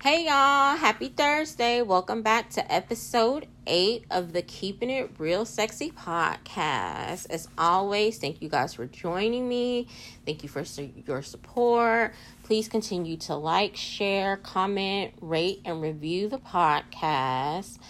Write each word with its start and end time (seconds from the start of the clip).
Hey 0.00 0.26
y'all, 0.26 0.76
happy 0.76 1.08
Thursday. 1.08 1.82
Welcome 1.82 2.22
back 2.22 2.50
to 2.50 2.72
episode 2.72 3.48
8 3.66 4.04
of 4.12 4.32
the 4.32 4.42
Keeping 4.42 4.90
It 4.90 5.10
Real 5.18 5.44
Sexy 5.44 5.90
podcast. 5.90 7.28
As 7.28 7.48
always, 7.58 8.16
thank 8.18 8.40
you 8.40 8.48
guys 8.48 8.74
for 8.74 8.86
joining 8.86 9.48
me. 9.48 9.88
Thank 10.24 10.44
you 10.44 10.48
for 10.48 10.62
your 11.04 11.22
support. 11.22 12.14
Please 12.44 12.68
continue 12.68 13.16
to 13.16 13.34
like, 13.34 13.74
share, 13.74 14.36
comment, 14.36 15.14
rate, 15.20 15.62
and 15.64 15.82
review 15.82 16.28
the 16.28 16.38
podcast. 16.38 17.80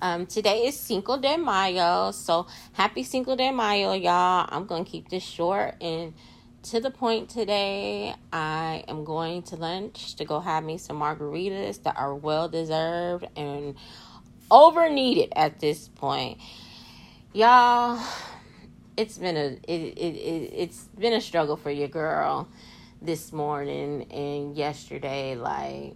Um, 0.00 0.26
today 0.26 0.66
is 0.66 0.76
Cinco 0.76 1.16
de 1.16 1.36
Mayo, 1.38 2.10
so 2.10 2.48
happy 2.72 3.04
Cinco 3.04 3.36
de 3.36 3.52
Mayo, 3.52 3.92
y'all. 3.92 4.48
I'm 4.50 4.66
going 4.66 4.84
to 4.84 4.90
keep 4.90 5.10
this 5.10 5.22
short 5.22 5.76
and 5.80 6.12
to 6.64 6.80
the 6.80 6.90
point 6.90 7.28
today. 7.28 8.14
I 8.32 8.84
am 8.88 9.04
going 9.04 9.42
to 9.44 9.56
lunch 9.56 10.14
to 10.16 10.24
go 10.24 10.40
have 10.40 10.64
me 10.64 10.78
some 10.78 11.00
margaritas 11.00 11.82
that 11.82 11.96
are 11.96 12.14
well 12.14 12.48
deserved 12.48 13.26
and 13.36 13.74
over 14.50 14.88
needed 14.88 15.32
at 15.34 15.60
this 15.60 15.88
point. 15.88 16.38
Y'all, 17.32 18.00
it's 18.96 19.18
been 19.18 19.36
a 19.36 19.58
it, 19.66 19.98
it, 19.98 20.16
it 20.16 20.52
it's 20.54 20.88
been 20.98 21.14
a 21.14 21.20
struggle 21.20 21.56
for 21.56 21.70
your 21.70 21.88
girl 21.88 22.48
this 23.00 23.32
morning 23.32 24.04
and 24.12 24.56
yesterday 24.56 25.34
like 25.34 25.94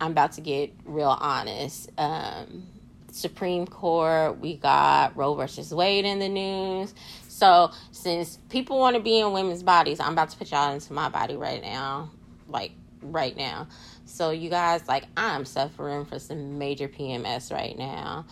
I'm 0.00 0.12
about 0.12 0.32
to 0.32 0.40
get 0.40 0.72
real 0.84 1.16
honest. 1.20 1.90
Um 1.98 2.66
Supreme 3.12 3.66
Court, 3.66 4.38
we 4.38 4.56
got 4.56 5.16
Roe 5.16 5.34
versus 5.34 5.74
Wade 5.74 6.04
in 6.04 6.20
the 6.20 6.28
news. 6.28 6.94
So, 7.40 7.70
since 7.90 8.36
people 8.50 8.78
want 8.78 8.96
to 8.96 9.02
be 9.02 9.18
in 9.18 9.32
women's 9.32 9.62
bodies, 9.62 9.98
I'm 9.98 10.12
about 10.12 10.28
to 10.28 10.36
put 10.36 10.50
y'all 10.50 10.74
into 10.74 10.92
my 10.92 11.08
body 11.08 11.36
right 11.36 11.62
now. 11.62 12.10
Like, 12.48 12.72
right 13.00 13.34
now. 13.34 13.66
So, 14.04 14.30
you 14.30 14.50
guys, 14.50 14.86
like, 14.86 15.04
I'm 15.16 15.46
suffering 15.46 16.04
for 16.04 16.18
some 16.18 16.58
major 16.58 16.86
PMS 16.86 17.50
right 17.50 17.78
now. 17.78 18.26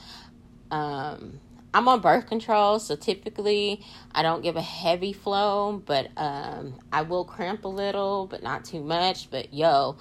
Um, 0.71 1.41
I'm 1.73 1.89
on 1.89 2.03
birth 2.03 2.27
control, 2.27 2.81
so 2.81 2.97
typically 2.97 3.83
I 4.15 4.23
don't 4.23 4.43
give 4.43 4.57
a 4.57 4.61
heavy 4.61 5.15
flow, 5.15 5.83
but 5.87 6.11
um, 6.19 6.79
I 6.93 7.01
will 7.01 7.25
cramp 7.25 7.65
a 7.65 7.69
little, 7.69 8.27
but 8.27 8.43
not 8.43 8.67
too 8.67 8.85
much. 8.85 9.31
But 9.31 9.55
yo, 9.55 9.97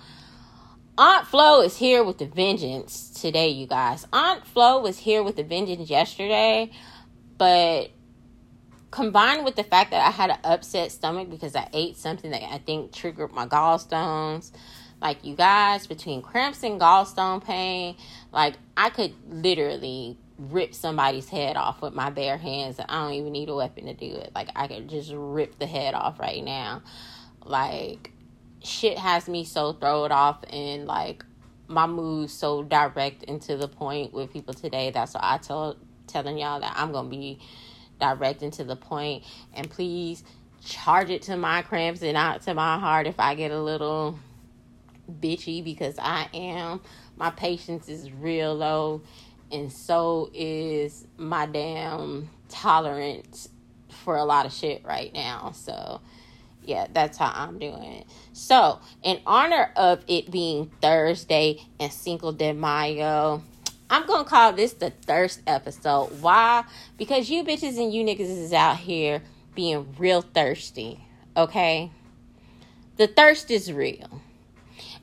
Aunt 0.97 1.27
Flo 1.27 1.61
is 1.61 1.77
here 1.77 2.03
with 2.03 2.17
the 2.17 2.25
vengeance 2.25 3.09
today, 3.11 3.47
you 3.47 3.67
guys. 3.67 4.05
Aunt 4.11 4.45
Flo 4.45 4.81
was 4.81 4.97
here 4.99 5.23
with 5.23 5.37
the 5.37 5.43
vengeance 5.43 5.89
yesterday, 5.89 6.71
but 7.37 7.91
combined 8.91 9.43
with 9.45 9.55
the 9.55 9.63
fact 9.63 9.91
that 9.91 10.05
I 10.05 10.11
had 10.11 10.29
an 10.29 10.39
upset 10.43 10.91
stomach 10.91 11.29
because 11.29 11.55
I 11.55 11.67
ate 11.73 11.97
something 11.97 12.31
that 12.31 12.43
I 12.43 12.57
think 12.59 12.91
triggered 12.91 13.31
my 13.31 13.45
gallstones. 13.45 14.51
Like 15.01 15.23
you 15.23 15.35
guys, 15.35 15.85
between 15.85 16.21
cramps 16.21 16.63
and 16.63 16.81
gallstone 16.81 17.43
pain, 17.43 17.95
like 18.31 18.55
I 18.75 18.89
could 18.89 19.13
literally 19.29 20.17
rip 20.37 20.73
somebody's 20.73 21.29
head 21.29 21.55
off 21.55 21.81
with 21.81 21.93
my 21.93 22.09
bare 22.09 22.37
hands. 22.37 22.79
I 22.79 22.85
don't 22.85 23.13
even 23.13 23.31
need 23.31 23.49
a 23.49 23.55
weapon 23.55 23.85
to 23.85 23.93
do 23.93 24.05
it. 24.05 24.31
Like 24.33 24.49
I 24.55 24.67
could 24.67 24.87
just 24.87 25.11
rip 25.13 25.59
the 25.59 25.67
head 25.67 25.93
off 25.93 26.19
right 26.19 26.43
now. 26.43 26.81
Like 27.43 28.11
shit 28.63 28.97
has 28.97 29.27
me 29.27 29.43
so 29.43 29.73
thrown 29.73 30.11
off 30.11 30.43
and 30.49 30.85
like 30.85 31.23
my 31.67 31.85
mood 31.85 32.29
so 32.29 32.63
direct 32.63 33.25
and 33.27 33.41
to 33.43 33.57
the 33.57 33.67
point 33.67 34.13
with 34.13 34.31
people 34.31 34.53
today. 34.53 34.91
That's 34.91 35.13
why 35.13 35.21
I 35.23 35.37
told 35.37 35.77
telling 36.07 36.37
y'all 36.37 36.59
that 36.61 36.73
I'm 36.75 36.91
gonna 36.91 37.09
be 37.09 37.39
direct 37.99 38.41
and 38.41 38.53
to 38.53 38.63
the 38.63 38.75
point. 38.75 39.23
And 39.53 39.69
please 39.69 40.23
charge 40.63 41.09
it 41.09 41.23
to 41.23 41.37
my 41.37 41.61
cramps 41.61 42.01
and 42.01 42.13
not 42.13 42.41
to 42.43 42.53
my 42.53 42.77
heart 42.77 43.07
if 43.07 43.19
I 43.19 43.35
get 43.35 43.51
a 43.51 43.61
little 43.61 44.19
bitchy 45.09 45.63
because 45.63 45.97
I 45.99 46.27
am. 46.33 46.81
My 47.15 47.31
patience 47.31 47.89
is 47.89 48.11
real 48.11 48.53
low, 48.53 49.01
and 49.51 49.71
so 49.71 50.29
is 50.33 51.07
my 51.17 51.45
damn 51.45 52.29
tolerance 52.49 53.49
for 53.89 54.17
a 54.17 54.23
lot 54.23 54.45
of 54.45 54.53
shit 54.53 54.83
right 54.85 55.11
now. 55.13 55.51
So, 55.55 56.01
yeah, 56.63 56.87
that's 56.91 57.17
how 57.17 57.31
I'm 57.33 57.57
doing. 57.57 58.05
So, 58.33 58.79
in 59.01 59.19
honor 59.25 59.71
of 59.75 60.03
it 60.07 60.29
being 60.29 60.71
Thursday 60.81 61.61
and 61.79 61.91
Cinco 61.91 62.31
de 62.31 62.53
Mayo, 62.53 63.41
I'm 63.89 64.05
gonna 64.05 64.25
call 64.25 64.53
this 64.53 64.73
the 64.73 64.89
thirst 64.89 65.41
episode. 65.47 66.21
Why? 66.21 66.63
Because 66.97 67.29
you 67.29 67.43
bitches 67.43 67.77
and 67.77 67.93
you 67.93 68.03
niggas 68.03 68.19
is 68.19 68.53
out 68.53 68.77
here 68.77 69.21
being 69.55 69.95
real 69.97 70.21
thirsty. 70.21 70.99
Okay? 71.35 71.91
The 72.97 73.07
thirst 73.07 73.49
is 73.49 73.71
real. 73.71 74.21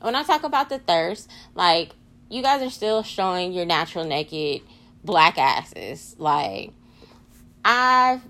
When 0.01 0.15
I 0.15 0.23
talk 0.23 0.43
about 0.43 0.69
the 0.69 0.79
thirst, 0.79 1.29
like 1.55 1.91
you 2.29 2.41
guys 2.41 2.61
are 2.61 2.69
still 2.69 3.01
showing 3.01 3.53
your 3.53 3.65
natural 3.65 4.05
naked 4.05 4.61
black 5.03 5.37
asses. 5.37 6.15
Like 6.19 6.71
I've 7.63 8.21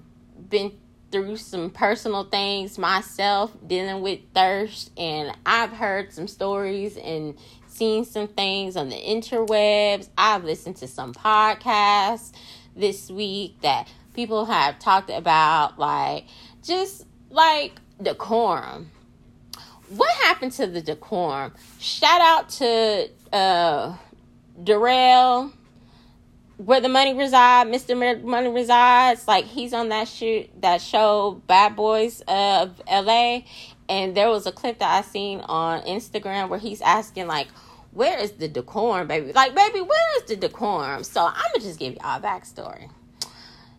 been 0.50 0.72
through 1.12 1.38
some 1.38 1.70
personal 1.70 2.26
things 2.26 2.78
myself 2.78 3.52
dealing 3.66 4.02
with 4.02 4.20
thirst 4.34 4.92
and 4.98 5.36
I've 5.46 5.72
heard 5.72 6.14
some 6.14 6.28
stories 6.28 6.98
and 6.98 7.36
seen 7.76 8.06
some 8.06 8.28
things 8.28 8.78
on 8.78 8.90
the 8.90 8.96
interwebs. 8.96 10.10
I've 10.18 10.44
listened 10.44 10.78
to 10.78 10.88
some 10.88 11.14
podcasts 11.14 12.32
this 12.76 13.10
week 13.10 13.60
that 13.62 13.88
people 14.14 14.46
have 14.46 14.80
talked 14.80 15.10
about, 15.10 15.78
like, 15.78 16.26
just 16.64 17.06
like 17.30 17.74
decorum. 18.02 18.92
What 19.90 20.12
happened 20.24 20.54
to 20.54 20.68
the 20.68 20.82
decorum? 20.82 21.54
Shout 21.80 22.22
out 22.22 22.50
to 22.50 23.10
uh, 23.32 23.96
Darrell, 24.64 25.52
where 26.58 26.82
the 26.82 26.90
money 26.90 27.14
resides, 27.14 27.70
Mr. 27.70 28.24
Money 28.24 28.50
resides. 28.50 29.28
Like 29.28 29.46
he's 29.46 29.74
on 29.74 29.90
that 29.90 30.08
shoot 30.08 30.50
that 30.62 30.82
show, 30.82 31.42
Bad 31.46 31.76
Boys 31.76 32.22
of 32.28 32.82
LA, 32.90 33.42
and 33.88 34.16
there 34.16 34.30
was 34.30 34.46
a 34.46 34.52
clip 34.52 34.80
that 34.80 34.92
I 34.92 35.02
seen 35.02 35.40
on 35.42 35.82
Instagram 35.82 36.50
where 36.50 36.60
he's 36.60 36.82
asking 36.82 37.28
like, 37.28 37.48
where 37.92 38.18
is 38.18 38.32
the 38.34 38.48
decorum, 38.48 39.08
baby? 39.08 39.32
Like, 39.32 39.56
baby, 39.56 39.82
where 39.82 40.18
is 40.18 40.28
the 40.28 40.36
decorum? 40.36 41.04
So 41.04 41.26
I'm 41.26 41.52
gonna 41.54 41.64
just 41.64 41.80
give 41.80 41.94
y'all 41.94 42.18
a 42.18 42.22
backstory. 42.22 42.90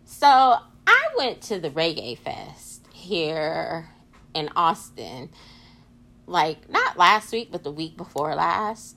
So 0.04 0.26
I 0.26 1.08
went 1.16 1.42
to 1.42 1.58
the 1.58 1.70
Reggae 1.70 2.16
Fest 2.16 2.86
here 2.92 3.90
in 4.34 4.48
Austin, 4.56 5.30
like 6.26 6.68
not 6.70 6.96
last 6.96 7.32
week, 7.32 7.48
but 7.50 7.64
the 7.64 7.72
week 7.72 7.96
before 7.96 8.34
last. 8.34 8.96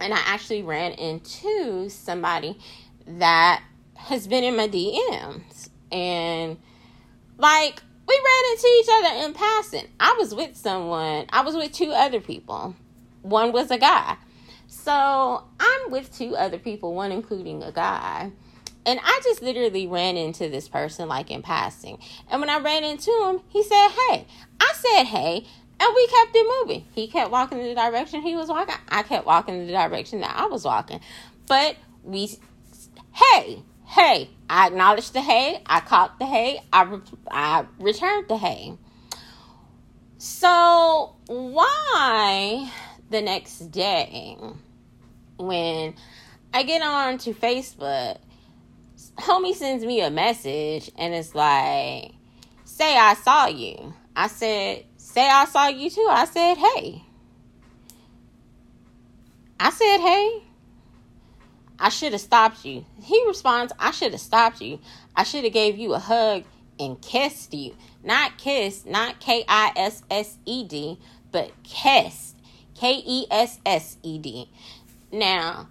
And 0.00 0.14
I 0.14 0.18
actually 0.24 0.62
ran 0.62 0.92
into 0.92 1.88
somebody 1.90 2.58
that 3.06 3.62
has 3.94 4.26
been 4.26 4.44
in 4.44 4.56
my 4.56 4.68
DMs. 4.68 5.68
And 5.92 6.58
like 7.36 7.82
we 8.06 8.20
ran 8.24 8.52
into 8.52 8.66
each 8.80 8.88
other 8.92 9.26
in 9.26 9.34
passing. 9.34 9.88
I 10.00 10.16
was 10.18 10.34
with 10.34 10.56
someone, 10.56 11.26
I 11.30 11.42
was 11.42 11.54
with 11.54 11.72
two 11.72 11.90
other 11.90 12.20
people. 12.20 12.74
One 13.22 13.52
was 13.52 13.70
a 13.70 13.78
guy. 13.78 14.16
So 14.66 15.44
I'm 15.60 15.90
with 15.90 16.14
two 16.14 16.36
other 16.36 16.58
people, 16.58 16.94
one 16.94 17.12
including 17.12 17.62
a 17.62 17.72
guy. 17.72 18.32
And 18.86 19.00
I 19.02 19.20
just 19.24 19.40
literally 19.40 19.86
ran 19.86 20.16
into 20.16 20.48
this 20.48 20.68
person 20.68 21.08
like 21.08 21.30
in 21.30 21.42
passing. 21.42 21.98
And 22.30 22.40
when 22.40 22.50
I 22.50 22.58
ran 22.58 22.84
into 22.84 23.10
him, 23.24 23.40
he 23.48 23.62
said, 23.62 23.88
Hey. 23.88 24.26
I 24.60 24.72
said, 24.74 25.04
Hey. 25.04 25.46
And 25.80 25.94
we 25.94 26.06
kept 26.06 26.30
it 26.34 26.46
moving. 26.60 26.84
He 26.94 27.08
kept 27.08 27.30
walking 27.30 27.58
in 27.58 27.68
the 27.68 27.74
direction 27.74 28.22
he 28.22 28.36
was 28.36 28.48
walking. 28.48 28.74
I 28.88 29.02
kept 29.02 29.26
walking 29.26 29.54
in 29.54 29.66
the 29.66 29.72
direction 29.72 30.20
that 30.20 30.36
I 30.36 30.46
was 30.46 30.64
walking. 30.64 31.00
But 31.48 31.76
we, 32.02 32.38
hey, 33.12 33.62
hey. 33.94 34.30
I 34.48 34.66
acknowledged 34.66 35.14
the 35.14 35.22
hey. 35.22 35.62
I 35.66 35.80
caught 35.80 36.18
the 36.18 36.26
hey. 36.26 36.60
I, 36.72 36.82
re- 36.82 37.00
I 37.30 37.64
returned 37.78 38.28
the 38.28 38.36
hey. 38.36 38.76
So, 40.18 41.16
why 41.26 42.70
the 43.10 43.22
next 43.22 43.70
day 43.70 44.36
when 45.38 45.94
I 46.52 46.62
get 46.62 46.82
on 46.82 47.18
to 47.18 47.34
Facebook, 47.34 48.18
homie 49.18 49.54
sends 49.54 49.84
me 49.84 50.00
a 50.00 50.10
message 50.10 50.90
and 50.96 51.14
it's 51.14 51.34
like, 51.34 52.12
say 52.64 52.96
I 52.96 53.14
saw 53.14 53.46
you. 53.46 53.94
I 54.16 54.28
said, 54.28 54.84
say 54.96 55.28
I 55.28 55.44
saw 55.46 55.68
you 55.68 55.90
too. 55.90 56.06
I 56.08 56.24
said, 56.26 56.56
hey. 56.56 57.02
I 59.58 59.70
said, 59.70 59.98
hey. 59.98 60.43
I 61.78 61.88
should 61.88 62.12
have 62.12 62.20
stopped 62.20 62.64
you. 62.64 62.84
He 63.02 63.24
responds, 63.26 63.72
I 63.78 63.90
should 63.90 64.12
have 64.12 64.20
stopped 64.20 64.60
you. 64.60 64.80
I 65.16 65.24
should 65.24 65.44
have 65.44 65.52
gave 65.52 65.76
you 65.76 65.94
a 65.94 65.98
hug 65.98 66.44
and 66.78 67.00
kissed 67.00 67.54
you. 67.54 67.74
Not 68.02 68.38
kiss, 68.38 68.84
not 68.84 69.20
K 69.20 69.44
I 69.48 69.72
S 69.76 70.02
S 70.10 70.38
E 70.44 70.64
D, 70.64 70.98
but 71.32 71.50
kissed. 71.62 72.36
K 72.74 73.02
E 73.04 73.26
S 73.30 73.58
S 73.64 73.96
E 74.02 74.18
D. 74.18 74.48
Now, 75.12 75.68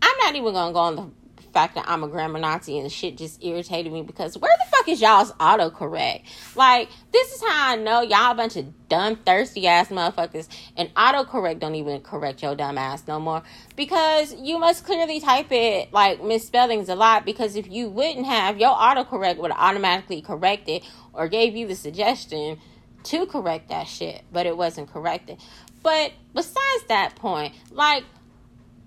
I'm 0.00 0.18
not 0.18 0.34
even 0.34 0.52
gonna 0.52 0.72
go 0.72 0.78
on 0.80 0.96
the 1.36 1.42
fact 1.52 1.74
that 1.74 1.84
I'm 1.88 2.02
a 2.02 2.08
grammar 2.08 2.38
Nazi 2.38 2.78
and 2.78 2.90
shit 2.90 3.16
just 3.16 3.42
irritated 3.44 3.92
me 3.92 4.02
because 4.02 4.36
where 4.38 4.52
the 4.58 4.71
fuck 4.82 4.88
is 4.88 5.00
y'all's 5.00 5.32
autocorrect? 5.32 6.22
Like, 6.56 6.88
this 7.12 7.32
is 7.32 7.40
how 7.42 7.72
I 7.72 7.76
know 7.76 8.02
y'all 8.02 8.32
a 8.32 8.34
bunch 8.34 8.56
of 8.56 8.88
dumb, 8.88 9.16
thirsty 9.16 9.66
ass 9.66 9.88
motherfuckers. 9.88 10.48
And 10.76 10.92
autocorrect 10.94 11.60
don't 11.60 11.74
even 11.76 12.00
correct 12.00 12.42
your 12.42 12.56
dumb 12.56 12.78
ass 12.78 13.06
no 13.06 13.20
more. 13.20 13.42
Because 13.76 14.34
you 14.34 14.58
must 14.58 14.84
clearly 14.84 15.20
type 15.20 15.52
it 15.52 15.92
like 15.92 16.22
misspellings 16.22 16.88
a 16.88 16.94
lot. 16.94 17.24
Because 17.24 17.56
if 17.56 17.70
you 17.70 17.88
wouldn't 17.88 18.26
have, 18.26 18.58
your 18.58 18.74
autocorrect 18.74 19.36
would 19.38 19.52
automatically 19.52 20.20
correct 20.20 20.68
it 20.68 20.82
or 21.12 21.28
gave 21.28 21.54
you 21.54 21.66
the 21.66 21.76
suggestion 21.76 22.58
to 23.04 23.26
correct 23.26 23.68
that 23.68 23.86
shit. 23.86 24.22
But 24.32 24.46
it 24.46 24.56
wasn't 24.56 24.92
corrected. 24.92 25.38
But 25.82 26.12
besides 26.34 26.84
that 26.88 27.14
point, 27.16 27.54
like, 27.70 28.04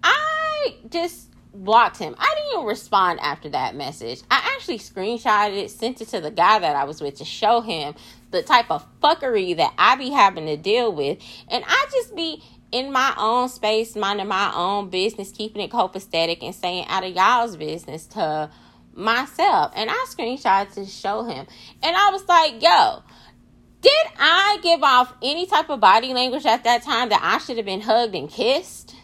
I 0.03 0.75
just 0.89 1.29
blocked 1.53 1.97
him. 1.97 2.15
I 2.17 2.35
didn't 2.35 2.53
even 2.53 2.65
respond 2.65 3.19
after 3.21 3.49
that 3.49 3.75
message. 3.75 4.21
I 4.29 4.44
actually 4.55 4.79
screenshotted 4.79 5.57
it, 5.57 5.71
sent 5.71 6.01
it 6.01 6.07
to 6.09 6.21
the 6.21 6.31
guy 6.31 6.59
that 6.59 6.75
I 6.75 6.83
was 6.85 7.01
with 7.01 7.15
to 7.15 7.25
show 7.25 7.61
him 7.61 7.95
the 8.31 8.41
type 8.41 8.69
of 8.71 8.85
fuckery 9.01 9.55
that 9.57 9.73
I 9.77 9.95
be 9.95 10.09
having 10.09 10.45
to 10.47 10.57
deal 10.57 10.91
with. 10.91 11.19
And 11.49 11.63
I 11.67 11.87
just 11.91 12.15
be 12.15 12.43
in 12.71 12.91
my 12.91 13.13
own 13.17 13.49
space, 13.49 13.95
minding 13.95 14.27
my 14.27 14.51
own 14.53 14.89
business, 14.89 15.31
keeping 15.31 15.61
it 15.61 15.71
copacetic 15.71 16.39
and 16.41 16.53
saying 16.53 16.85
out 16.87 17.03
of 17.03 17.15
y'all's 17.15 17.55
business 17.55 18.05
to 18.07 18.49
myself. 18.93 19.71
And 19.75 19.89
I 19.89 20.05
screenshotted 20.09 20.73
to 20.73 20.85
show 20.85 21.23
him. 21.23 21.45
And 21.83 21.95
I 21.95 22.09
was 22.11 22.27
like, 22.27 22.61
yo, 22.61 23.03
did 23.81 23.91
I 24.17 24.59
give 24.63 24.81
off 24.83 25.13
any 25.21 25.45
type 25.45 25.69
of 25.69 25.79
body 25.79 26.13
language 26.13 26.45
at 26.45 26.63
that 26.63 26.83
time 26.83 27.09
that 27.09 27.21
I 27.21 27.37
should 27.37 27.57
have 27.57 27.65
been 27.65 27.81
hugged 27.81 28.15
and 28.15 28.29
kissed? 28.29 28.94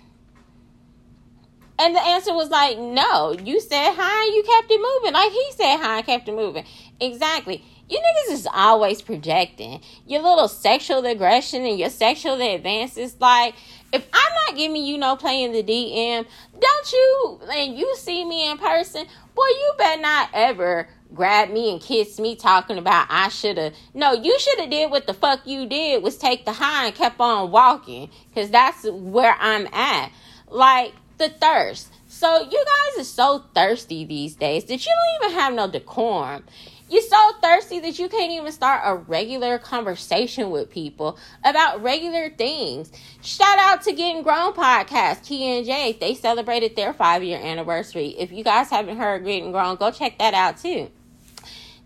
And 1.81 1.95
the 1.95 2.01
answer 2.01 2.31
was 2.31 2.49
like, 2.49 2.77
no. 2.77 3.31
You 3.31 3.59
said 3.59 3.93
hi, 3.97 4.35
you 4.35 4.43
kept 4.43 4.71
it 4.71 4.79
moving. 4.79 5.13
Like 5.13 5.31
he 5.31 5.47
said 5.55 5.77
hi, 5.77 5.97
and 5.97 6.05
kept 6.05 6.29
it 6.29 6.35
moving. 6.35 6.63
Exactly. 6.99 7.63
You 7.89 7.97
niggas 7.97 8.33
is 8.33 8.47
always 8.53 9.01
projecting. 9.01 9.81
Your 10.05 10.21
little 10.21 10.47
sexual 10.47 11.03
aggression 11.05 11.65
and 11.65 11.79
your 11.79 11.89
sexual 11.89 12.39
advances. 12.39 13.15
Like, 13.19 13.55
if 13.91 14.07
I'm 14.13 14.33
not 14.45 14.55
giving 14.55 14.83
you 14.83 14.99
no 14.99 15.15
play 15.15 15.43
in 15.43 15.53
the 15.53 15.63
DM, 15.63 16.25
don't 16.59 16.93
you, 16.93 17.39
and 17.51 17.75
you 17.75 17.95
see 17.97 18.23
me 18.25 18.49
in 18.49 18.59
person, 18.59 19.07
boy, 19.35 19.47
you 19.47 19.73
better 19.77 20.01
not 20.01 20.29
ever 20.33 20.87
grab 21.13 21.49
me 21.49 21.71
and 21.71 21.81
kiss 21.81 22.19
me 22.19 22.35
talking 22.35 22.77
about 22.77 23.07
I 23.09 23.29
should 23.29 23.57
have. 23.57 23.73
No, 23.95 24.13
you 24.13 24.39
should 24.39 24.59
have 24.59 24.69
did 24.69 24.91
what 24.91 25.07
the 25.07 25.13
fuck 25.13 25.45
you 25.45 25.65
did 25.65 26.03
was 26.03 26.15
take 26.17 26.45
the 26.45 26.53
high 26.53 26.85
and 26.85 26.95
kept 26.95 27.19
on 27.19 27.51
walking. 27.51 28.09
Because 28.29 28.51
that's 28.51 28.85
where 28.85 29.35
I'm 29.39 29.67
at. 29.73 30.11
Like, 30.47 30.93
the 31.21 31.29
thirst. 31.29 31.93
So 32.07 32.41
you 32.41 32.65
guys 32.65 33.01
are 33.01 33.07
so 33.07 33.45
thirsty 33.53 34.05
these 34.05 34.35
days 34.35 34.65
that 34.65 34.85
you 34.85 34.91
don't 34.91 35.29
even 35.29 35.39
have 35.39 35.53
no 35.53 35.69
decorum. 35.69 36.43
You're 36.89 37.03
so 37.03 37.31
thirsty 37.41 37.79
that 37.79 37.99
you 37.99 38.09
can't 38.09 38.31
even 38.31 38.51
start 38.51 38.81
a 38.83 38.95
regular 38.95 39.59
conversation 39.59 40.49
with 40.49 40.71
people 40.71 41.17
about 41.45 41.81
regular 41.81 42.31
things. 42.31 42.91
Shout 43.21 43.57
out 43.59 43.83
to 43.83 43.93
Getting 43.93 44.23
Grown 44.23 44.53
podcast, 44.53 45.23
Key 45.23 45.57
and 45.57 45.65
Jay. 45.65 45.95
They 45.97 46.15
celebrated 46.15 46.75
their 46.75 46.91
five 46.91 47.23
year 47.23 47.39
anniversary. 47.39 48.07
If 48.17 48.31
you 48.31 48.43
guys 48.43 48.71
haven't 48.71 48.97
heard 48.97 49.23
Getting 49.23 49.51
Grown, 49.51 49.75
go 49.77 49.91
check 49.91 50.17
that 50.17 50.33
out 50.33 50.57
too. 50.57 50.89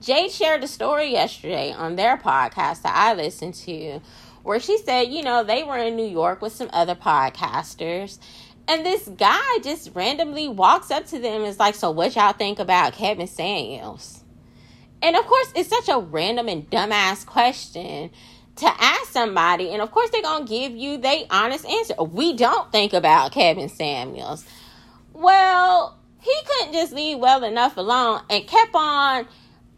Jade 0.02 0.32
shared 0.32 0.64
a 0.64 0.68
story 0.68 1.12
yesterday 1.12 1.72
on 1.72 1.98
their 1.98 2.18
podcast 2.18 2.84
that 2.84 2.96
I 2.96 3.14
listened 3.14 3.56
to 3.66 4.02
where 4.46 4.60
she 4.60 4.78
said, 4.78 5.12
you 5.12 5.24
know, 5.24 5.44
they 5.44 5.64
were 5.64 5.78
in 5.78 5.96
New 5.96 6.08
York 6.08 6.42
with 6.42 6.54
some 6.54 6.70
other 6.72 6.94
podcasters 6.94 8.20
and 8.68 8.86
this 8.86 9.08
guy 9.08 9.60
just 9.64 9.92
randomly 9.94 10.48
walks 10.48 10.92
up 10.92 11.06
to 11.08 11.20
them 11.20 11.42
and 11.42 11.46
is 11.46 11.60
like, 11.60 11.76
So, 11.76 11.92
what 11.92 12.16
y'all 12.16 12.34
think 12.34 12.60
about 12.60 12.94
Kevin 12.94 13.28
Samuels? 13.28 14.24
And 15.02 15.16
of 15.16 15.26
course, 15.26 15.52
it's 15.56 15.70
such 15.70 15.90
a 15.90 16.00
random 16.00 16.48
and 16.48 16.70
dumbass 16.70 17.26
question 17.26 18.10
to 18.56 18.66
ask 18.66 19.12
somebody. 19.12 19.72
And 19.72 19.82
of 19.82 19.92
course, 19.92 20.10
they're 20.10 20.22
going 20.22 20.46
to 20.46 20.50
give 20.50 20.72
you 20.72 20.98
the 20.98 21.26
honest 21.30 21.66
answer. 21.66 22.02
We 22.02 22.34
don't 22.34 22.72
think 22.72 22.94
about 22.94 23.32
Kevin 23.32 23.70
Samuels. 23.70 24.46
Well, 25.14 25.98
he 26.22 26.34
couldn't 26.48 26.74
just 26.74 26.94
leave 26.94 27.20
well 27.20 27.44
enough 27.44 27.78
alone 27.78 28.22
and 28.30 28.48
kept 28.48 28.74
on 28.74 29.28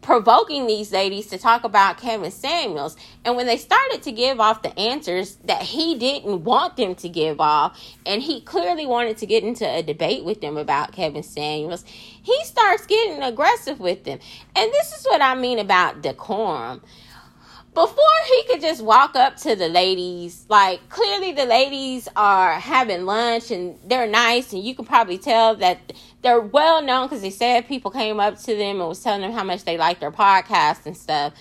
provoking 0.00 0.66
these 0.66 0.92
ladies 0.92 1.26
to 1.26 1.38
talk 1.38 1.64
about 1.64 1.98
Kevin 1.98 2.30
Samuels. 2.30 2.96
And 3.24 3.36
when 3.36 3.46
they 3.46 3.56
started 3.56 4.02
to 4.02 4.12
give 4.12 4.40
off 4.40 4.62
the 4.62 4.76
answers 4.78 5.36
that 5.44 5.62
he 5.62 5.98
didn't 5.98 6.44
want 6.44 6.76
them 6.76 6.94
to 6.96 7.08
give 7.08 7.40
off, 7.40 7.78
and 8.06 8.22
he 8.22 8.40
clearly 8.40 8.86
wanted 8.86 9.18
to 9.18 9.26
get 9.26 9.44
into 9.44 9.68
a 9.68 9.82
debate 9.82 10.24
with 10.24 10.40
them 10.40 10.56
about 10.56 10.92
Kevin 10.92 11.22
Samuels, 11.22 11.84
he 11.86 12.44
starts 12.44 12.86
getting 12.86 13.22
aggressive 13.22 13.80
with 13.80 14.04
them. 14.04 14.18
And 14.54 14.72
this 14.72 14.92
is 14.98 15.04
what 15.04 15.20
I 15.20 15.34
mean 15.34 15.58
about 15.58 16.02
decorum 16.02 16.82
before 17.74 18.04
he 18.26 18.44
could 18.44 18.60
just 18.60 18.82
walk 18.82 19.14
up 19.14 19.36
to 19.38 19.54
the 19.54 19.68
ladies, 19.68 20.46
like 20.48 20.88
clearly 20.88 21.32
the 21.32 21.44
ladies 21.44 22.08
are 22.16 22.54
having 22.54 23.04
lunch 23.04 23.50
and 23.50 23.78
they're 23.84 24.08
nice, 24.08 24.52
and 24.52 24.62
you 24.62 24.74
can 24.74 24.84
probably 24.84 25.18
tell 25.18 25.54
that 25.56 25.92
they're 26.22 26.40
well 26.40 26.82
known 26.82 27.06
because 27.06 27.22
they 27.22 27.30
said 27.30 27.68
people 27.68 27.90
came 27.90 28.18
up 28.18 28.38
to 28.38 28.56
them 28.56 28.80
and 28.80 28.88
was 28.88 29.02
telling 29.02 29.20
them 29.20 29.32
how 29.32 29.44
much 29.44 29.64
they 29.64 29.78
like 29.78 30.00
their 30.00 30.10
podcast 30.10 30.86
and 30.86 30.96
stuff. 30.96 31.32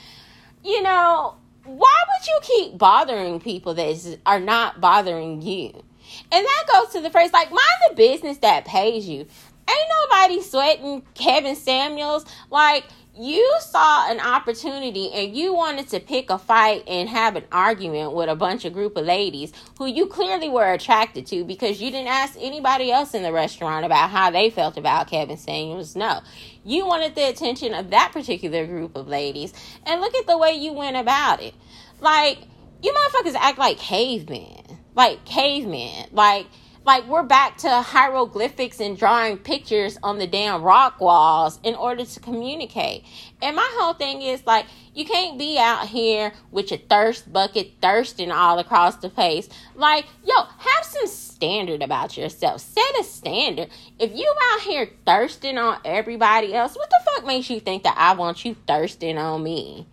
You 0.63 0.81
know, 0.83 1.35
why 1.63 1.95
would 2.07 2.27
you 2.27 2.39
keep 2.41 2.77
bothering 2.77 3.39
people 3.39 3.73
that 3.73 4.19
are 4.25 4.39
not 4.39 4.79
bothering 4.79 5.41
you? 5.41 5.83
And 6.31 6.45
that 6.45 6.63
goes 6.71 6.93
to 6.93 7.01
the 7.01 7.09
phrase 7.09 7.33
like, 7.33 7.49
mind 7.49 7.61
the 7.89 7.95
business 7.95 8.37
that 8.39 8.65
pays 8.65 9.07
you. 9.07 9.27
Ain't 9.69 9.89
nobody 10.09 10.41
sweating 10.41 11.03
Kevin 11.13 11.55
Samuels. 11.55 12.25
Like, 12.49 12.85
you 13.19 13.57
saw 13.61 14.09
an 14.09 14.19
opportunity 14.19 15.11
and 15.11 15.35
you 15.35 15.53
wanted 15.53 15.89
to 15.89 15.99
pick 15.99 16.29
a 16.29 16.37
fight 16.37 16.83
and 16.87 17.09
have 17.09 17.35
an 17.35 17.43
argument 17.51 18.13
with 18.13 18.29
a 18.29 18.35
bunch 18.35 18.65
of 18.65 18.73
group 18.73 18.95
of 18.97 19.05
ladies 19.05 19.51
who 19.77 19.85
you 19.85 20.05
clearly 20.07 20.49
were 20.49 20.71
attracted 20.71 21.25
to 21.27 21.43
because 21.43 21.81
you 21.81 21.91
didn't 21.91 22.07
ask 22.07 22.37
anybody 22.39 22.91
else 22.91 23.13
in 23.13 23.23
the 23.23 23.31
restaurant 23.31 23.85
about 23.85 24.09
how 24.09 24.29
they 24.29 24.49
felt 24.49 24.77
about 24.77 25.07
Kevin 25.07 25.37
Samuels. 25.37 25.95
No. 25.95 26.21
You 26.63 26.85
wanted 26.85 27.15
the 27.15 27.27
attention 27.27 27.73
of 27.73 27.89
that 27.89 28.11
particular 28.13 28.65
group 28.65 28.95
of 28.95 29.07
ladies. 29.07 29.53
And 29.85 30.01
look 30.01 30.15
at 30.15 30.27
the 30.27 30.37
way 30.37 30.53
you 30.53 30.73
went 30.73 30.97
about 30.97 31.41
it. 31.41 31.53
Like, 31.99 32.39
you 32.81 32.93
motherfuckers 32.93 33.35
act 33.35 33.57
like 33.57 33.77
cavemen. 33.77 34.77
Like 34.95 35.25
cavemen. 35.25 36.07
Like 36.11 36.47
like 36.87 37.05
we're 37.05 37.21
back 37.21 37.57
to 37.57 37.69
hieroglyphics 37.69 38.79
and 38.79 38.97
drawing 38.97 39.37
pictures 39.37 39.97
on 40.01 40.19
the 40.19 40.25
damn 40.25 40.63
rock 40.63 41.01
walls 41.01 41.59
in 41.61 41.75
order 41.75 42.05
to 42.05 42.19
communicate. 42.21 43.03
And 43.41 43.57
my 43.57 43.69
whole 43.73 43.93
thing 43.93 44.21
is 44.21 44.45
like 44.45 44.65
you 44.95 45.03
can't 45.03 45.37
be 45.37 45.59
out 45.59 45.89
here 45.89 46.31
with 46.49 46.71
your 46.71 46.79
thirst 46.79 47.31
bucket 47.31 47.73
thirsting 47.81 48.31
all 48.31 48.57
across 48.57 48.95
the 48.95 49.09
face. 49.09 49.49
Like, 49.75 50.05
yo, 50.23 50.33
have 50.43 50.85
some 50.85 51.07
standard 51.07 51.83
about 51.83 52.15
yourself. 52.15 52.61
Set 52.61 52.99
a 53.01 53.03
standard. 53.03 53.67
If 53.99 54.15
you 54.15 54.33
out 54.53 54.61
here 54.61 54.89
thirsting 55.05 55.57
on 55.57 55.81
everybody 55.83 56.53
else, 56.53 56.77
what 56.77 56.89
the 56.89 57.01
fuck 57.03 57.25
makes 57.25 57.49
you 57.49 57.59
think 57.59 57.83
that 57.83 57.97
I 57.97 58.13
want 58.13 58.45
you 58.45 58.55
thirsting 58.65 59.17
on 59.17 59.43
me? 59.43 59.87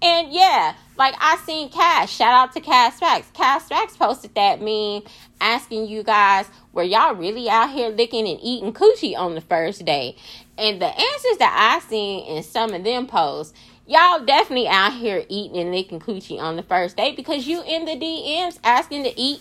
And 0.00 0.32
yeah, 0.32 0.76
like 0.98 1.14
I 1.20 1.36
seen 1.46 1.70
Cash. 1.70 2.12
Shout 2.12 2.32
out 2.32 2.52
to 2.54 2.60
Cash 2.60 2.94
Facts. 2.94 3.30
Cash 3.32 3.62
Facts 3.62 3.96
posted 3.96 4.34
that 4.34 4.60
meme 4.60 5.02
asking 5.40 5.86
you 5.86 6.02
guys, 6.02 6.50
were 6.72 6.82
y'all 6.82 7.14
really 7.14 7.48
out 7.48 7.70
here 7.70 7.88
licking 7.88 8.26
and 8.28 8.38
eating 8.42 8.72
coochie 8.72 9.16
on 9.16 9.34
the 9.34 9.40
first 9.40 9.84
day? 9.84 10.16
And 10.58 10.82
the 10.82 10.86
answers 10.86 11.38
that 11.38 11.80
I 11.80 11.86
seen 11.88 12.26
in 12.26 12.42
some 12.42 12.74
of 12.74 12.82
them 12.82 13.06
posts, 13.06 13.54
y'all 13.86 14.24
definitely 14.24 14.66
out 14.66 14.92
here 14.92 15.24
eating 15.28 15.58
and 15.58 15.70
licking 15.70 16.00
coochie 16.00 16.40
on 16.40 16.56
the 16.56 16.62
first 16.64 16.96
day 16.96 17.14
because 17.14 17.46
you 17.46 17.62
in 17.62 17.84
the 17.84 17.92
DMs 17.92 18.58
asking 18.64 19.04
to 19.04 19.18
eat 19.18 19.40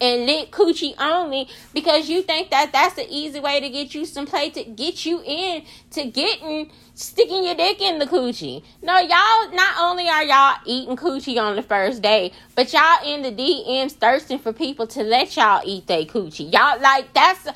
and 0.00 0.26
lick 0.26 0.50
coochie 0.50 0.94
only 0.98 1.48
because 1.72 2.08
you 2.08 2.22
think 2.22 2.50
that 2.50 2.72
that's 2.72 2.96
the 2.96 3.06
easy 3.08 3.40
way 3.40 3.60
to 3.60 3.68
get 3.70 3.94
you 3.94 4.04
some 4.04 4.26
play 4.26 4.50
to 4.50 4.64
get 4.64 5.06
you 5.06 5.22
in 5.24 5.64
to 5.90 6.04
getting 6.04 6.70
sticking 6.96 7.44
your 7.44 7.54
dick 7.54 7.80
in 7.80 7.98
the 7.98 8.06
coochie. 8.06 8.64
No, 8.82 8.98
y'all 8.98 9.54
not 9.54 9.76
only 9.80 10.08
are 10.08 10.24
y'all 10.24 10.58
eating 10.64 10.96
coochie 10.96 11.40
on 11.40 11.54
the 11.54 11.62
first 11.62 12.02
day, 12.02 12.32
but 12.54 12.72
y'all 12.72 13.06
in 13.06 13.22
the 13.22 13.30
DMs 13.30 13.92
thirsting 13.92 14.38
for 14.38 14.52
people 14.52 14.86
to 14.88 15.02
let 15.02 15.36
y'all 15.36 15.60
eat 15.64 15.86
their 15.86 16.04
coochie. 16.04 16.52
Y'all 16.52 16.80
like 16.80 17.12
that's 17.12 17.48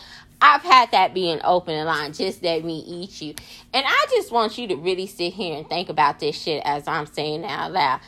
I've 0.42 0.62
had 0.62 0.90
that 0.92 1.12
being 1.12 1.40
open 1.42 1.74
and 1.74 1.86
line. 1.86 2.12
Just 2.12 2.42
let 2.42 2.64
me 2.64 2.84
eat 2.86 3.20
you. 3.20 3.34
And 3.74 3.84
I 3.86 4.06
just 4.10 4.30
want 4.30 4.56
you 4.56 4.68
to 4.68 4.76
really 4.76 5.06
sit 5.06 5.32
here 5.32 5.56
and 5.56 5.68
think 5.68 5.88
about 5.88 6.20
this 6.20 6.40
shit 6.40 6.62
as 6.64 6.86
I'm 6.86 7.06
saying 7.06 7.44
out 7.44 7.72
loud. 7.72 8.00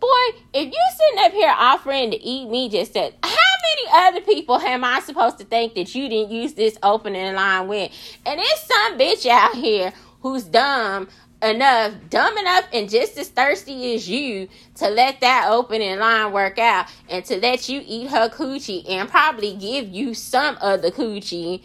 Boy, 0.00 0.38
if 0.54 0.66
you 0.66 0.80
sitting 0.96 1.24
up 1.24 1.32
here 1.32 1.52
offering 1.54 2.12
to 2.12 2.22
eat 2.22 2.48
me 2.48 2.68
just 2.68 2.92
said 2.92 3.14
how 3.22 3.30
many 3.30 4.06
other 4.06 4.20
people 4.20 4.56
am 4.56 4.84
I 4.84 5.00
supposed 5.00 5.38
to 5.38 5.44
think 5.44 5.74
that 5.74 5.94
you 5.94 6.08
didn't 6.08 6.30
use 6.30 6.54
this 6.54 6.78
opening 6.82 7.34
line 7.34 7.68
with? 7.68 7.90
And 8.24 8.40
it's 8.40 8.66
some 8.66 8.98
bitch 8.98 9.26
out 9.26 9.54
here 9.54 9.92
who's 10.20 10.44
dumb 10.44 11.08
enough, 11.42 11.94
dumb 12.10 12.36
enough, 12.36 12.64
and 12.72 12.90
just 12.90 13.16
as 13.18 13.28
thirsty 13.28 13.94
as 13.94 14.08
you 14.08 14.48
to 14.76 14.88
let 14.88 15.20
that 15.20 15.48
opening 15.48 15.98
line 15.98 16.32
work 16.32 16.58
out 16.58 16.86
and 17.08 17.24
to 17.26 17.36
let 17.40 17.68
you 17.68 17.82
eat 17.86 18.08
her 18.08 18.28
coochie 18.28 18.88
and 18.88 19.08
probably 19.08 19.54
give 19.54 19.88
you 19.88 20.14
some 20.14 20.56
of 20.60 20.82
the 20.82 20.90
coochie 20.90 21.62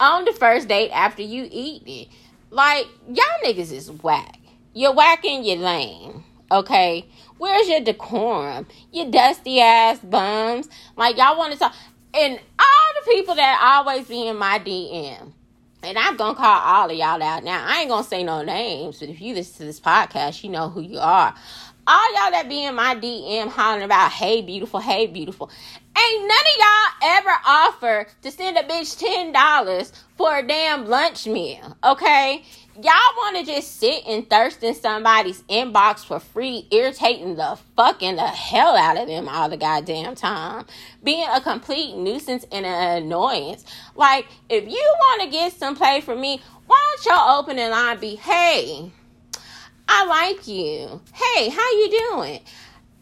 on 0.00 0.24
the 0.24 0.32
first 0.32 0.68
date 0.68 0.90
after 0.90 1.22
you 1.22 1.48
eat 1.50 1.82
it. 1.86 2.08
Like, 2.50 2.86
y'all 3.08 3.24
niggas 3.44 3.72
is 3.72 3.90
whack. 3.90 4.38
you're 4.74 4.94
whacking 4.94 5.44
your 5.44 5.56
lane. 5.56 6.24
Okay? 6.50 7.06
Where's 7.38 7.68
your 7.68 7.80
decorum? 7.80 8.66
You 8.92 9.10
dusty 9.10 9.60
ass 9.60 9.98
bums. 10.00 10.68
Like 10.96 11.16
y'all 11.16 11.38
want 11.38 11.52
to 11.54 11.58
talk 11.58 11.74
and 12.14 12.38
all 12.58 13.04
the 13.04 13.10
people 13.10 13.34
that 13.34 13.60
always 13.62 14.06
be 14.06 14.26
in 14.28 14.36
my 14.36 14.58
DM. 14.58 15.32
And 15.84 15.98
I'm 15.98 16.16
gonna 16.16 16.36
call 16.36 16.60
all 16.60 16.90
of 16.90 16.96
y'all 16.96 17.22
out 17.22 17.42
now. 17.42 17.64
I 17.66 17.80
ain't 17.80 17.88
gonna 17.88 18.04
say 18.04 18.22
no 18.22 18.42
names, 18.42 19.00
but 19.00 19.08
if 19.08 19.20
you 19.20 19.34
listen 19.34 19.58
to 19.58 19.64
this 19.64 19.80
podcast, 19.80 20.44
you 20.44 20.50
know 20.50 20.68
who 20.68 20.80
you 20.80 20.98
are. 20.98 21.34
All 21.84 22.14
y'all 22.14 22.30
that 22.30 22.48
be 22.48 22.64
in 22.64 22.76
my 22.76 22.94
DM 22.94 23.48
hollering 23.48 23.82
about, 23.82 24.12
hey, 24.12 24.40
beautiful, 24.42 24.78
hey, 24.78 25.08
beautiful. 25.08 25.50
Ain't 25.98 26.20
none 26.20 26.30
of 26.30 26.58
y'all 26.58 27.10
ever 27.10 27.30
offer 27.44 28.06
to 28.22 28.30
send 28.30 28.56
a 28.56 28.62
bitch 28.62 29.02
$10 29.02 29.92
for 30.16 30.38
a 30.38 30.46
damn 30.46 30.86
lunch 30.86 31.26
meal, 31.26 31.76
okay? 31.82 32.44
Y'all 32.74 32.84
want 33.18 33.36
to 33.36 33.44
just 33.44 33.78
sit 33.78 34.02
and 34.06 34.28
thirst 34.30 34.62
in 34.62 34.74
somebody's 34.74 35.42
inbox 35.42 36.06
for 36.06 36.18
free, 36.18 36.66
irritating 36.70 37.36
the 37.36 37.58
fucking 37.76 38.16
the 38.16 38.26
hell 38.26 38.74
out 38.78 38.96
of 38.96 39.06
them 39.06 39.28
all 39.28 39.50
the 39.50 39.58
goddamn 39.58 40.14
time, 40.14 40.64
being 41.04 41.26
a 41.30 41.38
complete 41.38 41.94
nuisance 41.94 42.46
and 42.50 42.64
an 42.64 43.02
annoyance. 43.02 43.66
Like, 43.94 44.26
if 44.48 44.64
you 44.64 44.94
want 45.00 45.20
to 45.20 45.28
get 45.28 45.52
some 45.52 45.76
play 45.76 46.00
from 46.00 46.22
me, 46.22 46.40
why 46.66 46.96
don't 46.96 47.04
your 47.04 47.38
opening 47.38 47.68
line 47.68 48.00
be, 48.00 48.16
hey, 48.16 48.90
I 49.86 50.06
like 50.06 50.48
you. 50.48 51.02
Hey, 51.12 51.50
how 51.50 51.70
you 51.72 52.08
doing? 52.10 52.40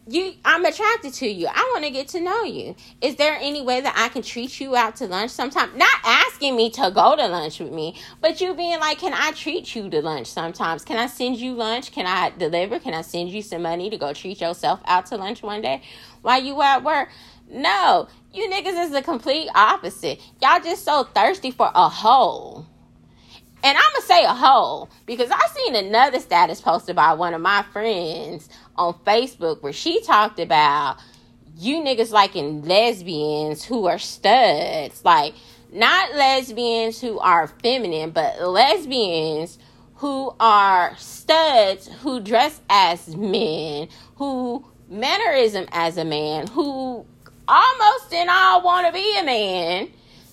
You 0.07 0.33
I'm 0.43 0.65
attracted 0.65 1.13
to 1.15 1.27
you. 1.27 1.47
I 1.47 1.69
want 1.73 1.85
to 1.85 1.91
get 1.91 2.07
to 2.09 2.19
know 2.19 2.43
you. 2.43 2.75
Is 3.01 3.17
there 3.17 3.37
any 3.39 3.61
way 3.61 3.81
that 3.81 3.93
I 3.95 4.09
can 4.09 4.23
treat 4.23 4.59
you 4.59 4.75
out 4.75 4.95
to 4.95 5.05
lunch 5.05 5.29
sometime? 5.29 5.77
Not 5.77 5.93
asking 6.03 6.55
me 6.55 6.71
to 6.71 6.91
go 6.93 7.15
to 7.15 7.27
lunch 7.27 7.59
with 7.59 7.71
me, 7.71 8.01
but 8.19 8.41
you 8.41 8.55
being 8.55 8.79
like, 8.79 8.97
"Can 8.97 9.13
I 9.13 9.31
treat 9.31 9.75
you 9.75 9.91
to 9.91 10.01
lunch 10.01 10.25
sometimes? 10.25 10.83
Can 10.83 10.97
I 10.97 11.05
send 11.05 11.37
you 11.37 11.53
lunch? 11.53 11.91
Can 11.91 12.07
I 12.07 12.31
deliver? 12.31 12.79
Can 12.79 12.95
I 12.95 13.03
send 13.03 13.29
you 13.29 13.43
some 13.43 13.61
money 13.61 13.91
to 13.91 13.97
go 13.97 14.11
treat 14.11 14.41
yourself 14.41 14.81
out 14.85 15.05
to 15.07 15.17
lunch 15.17 15.43
one 15.43 15.61
day 15.61 15.83
while 16.23 16.41
you 16.41 16.59
at 16.63 16.83
work?" 16.83 17.09
No, 17.47 18.07
you 18.33 18.49
niggas 18.49 18.85
is 18.85 18.91
the 18.91 19.03
complete 19.03 19.49
opposite. 19.53 20.19
Y'all 20.41 20.61
just 20.61 20.83
so 20.83 21.03
thirsty 21.03 21.51
for 21.51 21.69
a 21.75 21.89
hole 21.89 22.65
and 23.63 23.77
I'm 23.77 23.93
gonna 23.93 24.05
say 24.05 24.23
a 24.23 24.33
whole 24.33 24.89
because 25.05 25.29
I 25.29 25.39
seen 25.53 25.75
another 25.75 26.19
status 26.19 26.61
posted 26.61 26.95
by 26.95 27.13
one 27.13 27.33
of 27.33 27.41
my 27.41 27.63
friends 27.71 28.49
on 28.81 28.93
Facebook 29.05 29.61
where 29.61 29.73
she 29.73 30.01
talked 30.01 30.39
about 30.39 30.97
you 31.57 31.81
niggas 31.81 32.11
liking 32.11 32.63
lesbians 32.63 33.63
who 33.63 33.85
are 33.85 33.99
studs, 33.99 35.05
like 35.05 35.35
not 35.71 36.15
lesbians 36.15 36.99
who 36.99 37.19
are 37.19 37.47
feminine, 37.47 38.11
but 38.11 38.41
lesbians 38.41 39.59
who 39.95 40.33
are 40.39 40.95
studs 40.97 41.87
who 42.01 42.19
dress 42.19 42.59
as 42.69 43.15
men, 43.15 43.87
who 44.15 44.65
mannerism 44.89 45.67
as 45.71 45.97
a 45.97 46.05
man, 46.05 46.47
who 46.47 47.05
almost 47.47 48.11
in 48.11 48.27
all 48.29 48.63
want 48.63 48.87
to 48.87 48.93
be 48.93 49.19
a 49.19 49.23
man 49.23 49.89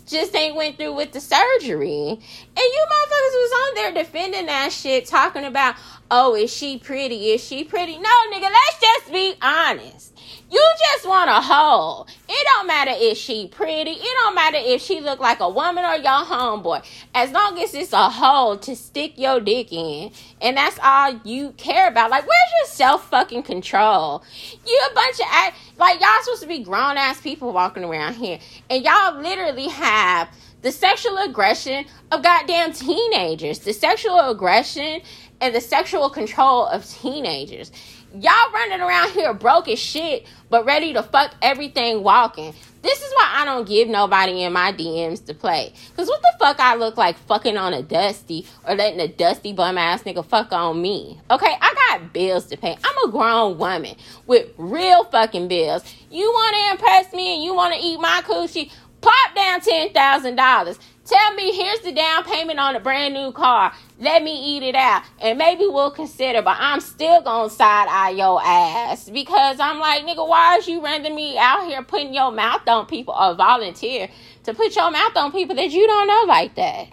just 0.08 0.34
ain't 0.34 0.56
went 0.56 0.76
through 0.76 0.94
with 0.94 1.12
the 1.12 1.20
surgery. 1.20 2.08
And 2.10 2.18
you 2.56 2.86
motherfuckers 2.90 3.34
was 3.34 3.52
on 3.52 3.74
there 3.74 4.04
defending 4.04 4.46
that 4.46 4.72
shit, 4.72 5.06
talking 5.06 5.44
about, 5.44 5.76
oh, 6.10 6.34
is 6.34 6.52
she 6.52 6.78
pretty? 6.78 7.30
Is 7.30 7.44
she 7.44 7.64
pretty? 7.64 7.98
No, 7.98 8.10
nigga, 8.32 8.42
let's 8.50 8.80
just 8.80 9.12
be 9.12 9.34
honest. 9.40 10.17
You 10.50 10.66
just 10.92 11.06
want 11.06 11.28
a 11.28 11.40
hoe. 11.42 12.06
It 12.26 12.46
don't 12.54 12.66
matter 12.66 12.92
if 12.94 13.18
she 13.18 13.48
pretty. 13.48 13.90
It 13.90 14.16
don't 14.22 14.34
matter 14.34 14.56
if 14.58 14.80
she 14.80 15.00
look 15.00 15.20
like 15.20 15.40
a 15.40 15.48
woman 15.48 15.84
or 15.84 15.96
your 15.96 16.24
homeboy. 16.24 16.84
As 17.14 17.30
long 17.32 17.58
as 17.58 17.74
it's 17.74 17.92
a 17.92 18.08
hole 18.08 18.56
to 18.58 18.74
stick 18.74 19.18
your 19.18 19.40
dick 19.40 19.72
in. 19.72 20.10
And 20.40 20.56
that's 20.56 20.78
all 20.82 21.20
you 21.24 21.52
care 21.52 21.88
about. 21.88 22.10
Like, 22.10 22.26
where's 22.26 22.52
your 22.60 22.68
self 22.68 23.10
fucking 23.10 23.42
control? 23.42 24.22
You 24.66 24.80
a 24.90 24.94
bunch 24.94 25.20
of 25.20 25.54
like 25.76 26.00
y'all 26.00 26.22
supposed 26.22 26.42
to 26.42 26.48
be 26.48 26.60
grown 26.60 26.96
ass 26.96 27.20
people 27.20 27.52
walking 27.52 27.84
around 27.84 28.14
here. 28.14 28.38
And 28.70 28.82
y'all 28.82 29.20
literally 29.20 29.68
have 29.68 30.30
the 30.62 30.72
sexual 30.72 31.18
aggression 31.18 31.84
of 32.10 32.22
goddamn 32.22 32.72
teenagers. 32.72 33.58
The 33.60 33.74
sexual 33.74 34.18
aggression 34.18 35.02
and 35.40 35.54
the 35.54 35.60
sexual 35.60 36.10
control 36.10 36.66
of 36.66 36.84
teenagers. 36.86 37.70
Y'all 38.14 38.52
running 38.54 38.80
around 38.80 39.10
here 39.10 39.34
broke 39.34 39.68
as 39.68 39.78
shit, 39.78 40.26
but 40.48 40.64
ready 40.64 40.94
to 40.94 41.02
fuck 41.02 41.34
everything 41.42 42.02
walking. 42.02 42.54
This 42.80 43.02
is 43.02 43.12
why 43.12 43.34
I 43.36 43.44
don't 43.44 43.68
give 43.68 43.86
nobody 43.86 44.44
in 44.44 44.52
my 44.54 44.72
DMs 44.72 45.24
to 45.26 45.34
play. 45.34 45.74
Cause 45.94 46.08
what 46.08 46.22
the 46.22 46.32
fuck 46.38 46.58
I 46.58 46.76
look 46.76 46.96
like 46.96 47.18
fucking 47.18 47.58
on 47.58 47.74
a 47.74 47.82
dusty 47.82 48.46
or 48.66 48.74
letting 48.74 49.00
a 49.00 49.08
dusty 49.08 49.52
bum 49.52 49.76
ass 49.76 50.04
nigga 50.04 50.24
fuck 50.24 50.52
on 50.52 50.80
me? 50.80 51.20
Okay, 51.30 51.54
I 51.60 51.74
got 51.74 52.14
bills 52.14 52.46
to 52.46 52.56
pay. 52.56 52.78
I'm 52.82 53.08
a 53.08 53.12
grown 53.12 53.58
woman 53.58 53.94
with 54.26 54.48
real 54.56 55.04
fucking 55.04 55.48
bills. 55.48 55.84
You 56.10 56.32
wanna 56.32 56.72
impress 56.72 57.12
me 57.12 57.34
and 57.34 57.44
you 57.44 57.54
wanna 57.54 57.76
eat 57.78 58.00
my 58.00 58.22
coochie? 58.24 58.70
Pop 59.02 59.34
down 59.34 59.60
ten 59.60 59.92
thousand 59.92 60.36
dollars. 60.36 60.78
Tell 61.08 61.34
me 61.36 61.52
here's 61.52 61.80
the 61.80 61.92
down 61.92 62.22
payment 62.24 62.58
on 62.58 62.76
a 62.76 62.80
brand 62.80 63.14
new 63.14 63.32
car. 63.32 63.72
Let 63.98 64.22
me 64.22 64.56
eat 64.56 64.62
it 64.62 64.74
out. 64.74 65.04
And 65.22 65.38
maybe 65.38 65.64
we'll 65.66 65.90
consider, 65.90 66.42
but 66.42 66.58
I'm 66.60 66.80
still 66.80 67.22
gonna 67.22 67.48
side 67.48 67.88
eye 67.88 68.10
your 68.10 68.42
ass. 68.44 69.08
Because 69.08 69.58
I'm 69.58 69.78
like, 69.78 70.04
nigga, 70.04 70.28
why 70.28 70.56
is 70.58 70.68
you 70.68 70.84
rendering 70.84 71.14
me 71.14 71.38
out 71.38 71.66
here 71.66 71.82
putting 71.82 72.12
your 72.12 72.30
mouth 72.30 72.68
on 72.68 72.84
people 72.84 73.14
or 73.14 73.34
volunteer 73.34 74.10
to 74.44 74.52
put 74.52 74.76
your 74.76 74.90
mouth 74.90 75.16
on 75.16 75.32
people 75.32 75.56
that 75.56 75.70
you 75.70 75.86
don't 75.86 76.08
know 76.08 76.24
like 76.28 76.54
that? 76.56 76.88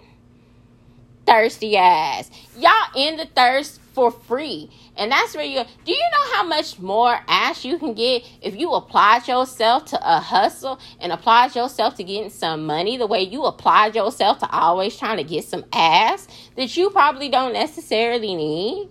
Thirsty 1.26 1.76
ass. 1.76 2.30
Y'all 2.56 2.72
in 2.94 3.18
the 3.18 3.26
thirst 3.26 3.82
for 3.92 4.10
free. 4.10 4.70
And 4.96 5.12
that's 5.12 5.34
where 5.34 5.44
you 5.44 5.62
do 5.84 5.92
you 5.92 5.98
know 6.12 6.36
how 6.36 6.42
much 6.42 6.78
more 6.78 7.18
ass 7.28 7.64
you 7.64 7.78
can 7.78 7.94
get 7.94 8.22
if 8.40 8.56
you 8.56 8.72
applied 8.72 9.28
yourself 9.28 9.84
to 9.86 9.98
a 10.02 10.20
hustle 10.20 10.80
and 11.00 11.12
applied 11.12 11.54
yourself 11.54 11.96
to 11.96 12.04
getting 12.04 12.30
some 12.30 12.64
money 12.66 12.96
the 12.96 13.06
way 13.06 13.22
you 13.22 13.44
applied 13.44 13.94
yourself 13.94 14.38
to 14.38 14.50
always 14.50 14.96
trying 14.96 15.18
to 15.18 15.24
get 15.24 15.44
some 15.44 15.64
ass 15.72 16.26
that 16.56 16.76
you 16.76 16.90
probably 16.90 17.28
don't 17.28 17.52
necessarily 17.52 18.34
need? 18.34 18.88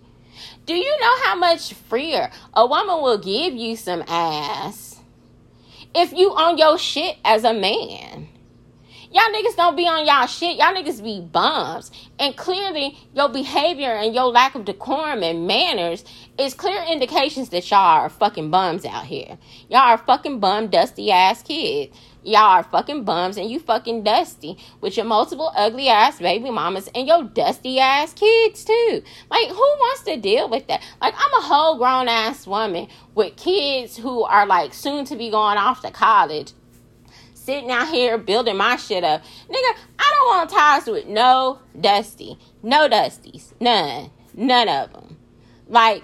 Do 0.65 0.75
you 0.75 0.97
know 1.00 1.17
how 1.25 1.35
much 1.35 1.74
freer 1.74 2.29
a 2.53 2.65
woman 2.65 3.01
will 3.01 3.17
give 3.17 3.53
you 3.53 3.75
some 3.75 4.03
ass 4.07 5.00
if 5.93 6.12
you 6.12 6.31
on 6.31 6.57
your 6.57 6.77
shit 6.77 7.17
as 7.24 7.43
a 7.43 7.53
man? 7.53 8.29
Y'all 9.12 9.31
niggas 9.31 9.55
don't 9.55 9.75
be 9.75 9.88
on 9.88 10.05
y'all 10.05 10.25
shit. 10.27 10.57
Y'all 10.57 10.74
niggas 10.74 11.03
be 11.03 11.21
bums. 11.21 11.91
And 12.19 12.35
clearly, 12.35 12.97
your 13.13 13.29
behavior 13.29 13.91
and 13.91 14.15
your 14.15 14.25
lack 14.25 14.55
of 14.55 14.65
decorum 14.65 15.21
and 15.21 15.45
manners 15.45 16.03
is 16.39 16.53
clear 16.53 16.83
indications 16.83 17.50
that 17.50 17.69
y'all 17.69 17.79
are 17.79 18.09
fucking 18.09 18.50
bums 18.50 18.85
out 18.85 19.05
here. 19.05 19.38
Y'all 19.69 19.79
are 19.79 19.97
fucking 19.97 20.39
bum, 20.39 20.67
dusty 20.67 21.12
ass 21.12 21.43
kids. 21.43 21.95
Y'all 22.24 22.57
are 22.57 22.63
fucking 22.63 23.03
bums 23.03 23.38
and 23.38 23.51
you 23.51 23.59
fucking 23.59 24.03
dusty 24.03 24.57
with 24.81 24.97
your 24.97 25.05
multiple 25.05 25.51
ugly 25.55 25.88
ass 25.89 26.17
baby 26.17 26.50
mamas 26.50 26.89
and 26.95 27.07
your 27.07 27.24
dusty 27.24 27.79
ass 27.79 28.13
kids 28.13 28.65
too. 28.65 29.03
Like, 29.29 29.50
who 29.50 29.55
wants 29.55 30.03
to 30.05 30.17
deal 30.17 30.50
with 30.50 30.65
that? 30.65 30.81
Like, 31.00 31.13
I'm 31.15 31.33
a 31.39 31.45
whole 31.45 31.77
grown 31.77 32.07
ass 32.07 32.47
woman 32.47 32.88
with 33.13 33.35
kids 33.35 33.95
who 33.95 34.24
are 34.24 34.47
like 34.47 34.74
soon 34.74 35.05
to 35.05 35.15
be 35.15 35.29
going 35.29 35.59
off 35.59 35.81
to 35.81 35.91
college 35.91 36.53
sitting 37.45 37.69
out 37.69 37.87
here 37.89 38.17
building 38.17 38.57
my 38.57 38.75
shit 38.75 39.03
up. 39.03 39.21
Nigga, 39.47 39.77
I 39.99 40.15
don't 40.17 40.37
want 40.37 40.49
ties 40.49 40.87
with 40.87 41.05
no 41.05 41.59
Dusty. 41.79 42.37
No 42.63 42.89
Dusties. 42.89 43.53
None. 43.59 44.09
None 44.33 44.67
of 44.67 44.91
them. 44.91 45.17
Like, 45.67 46.03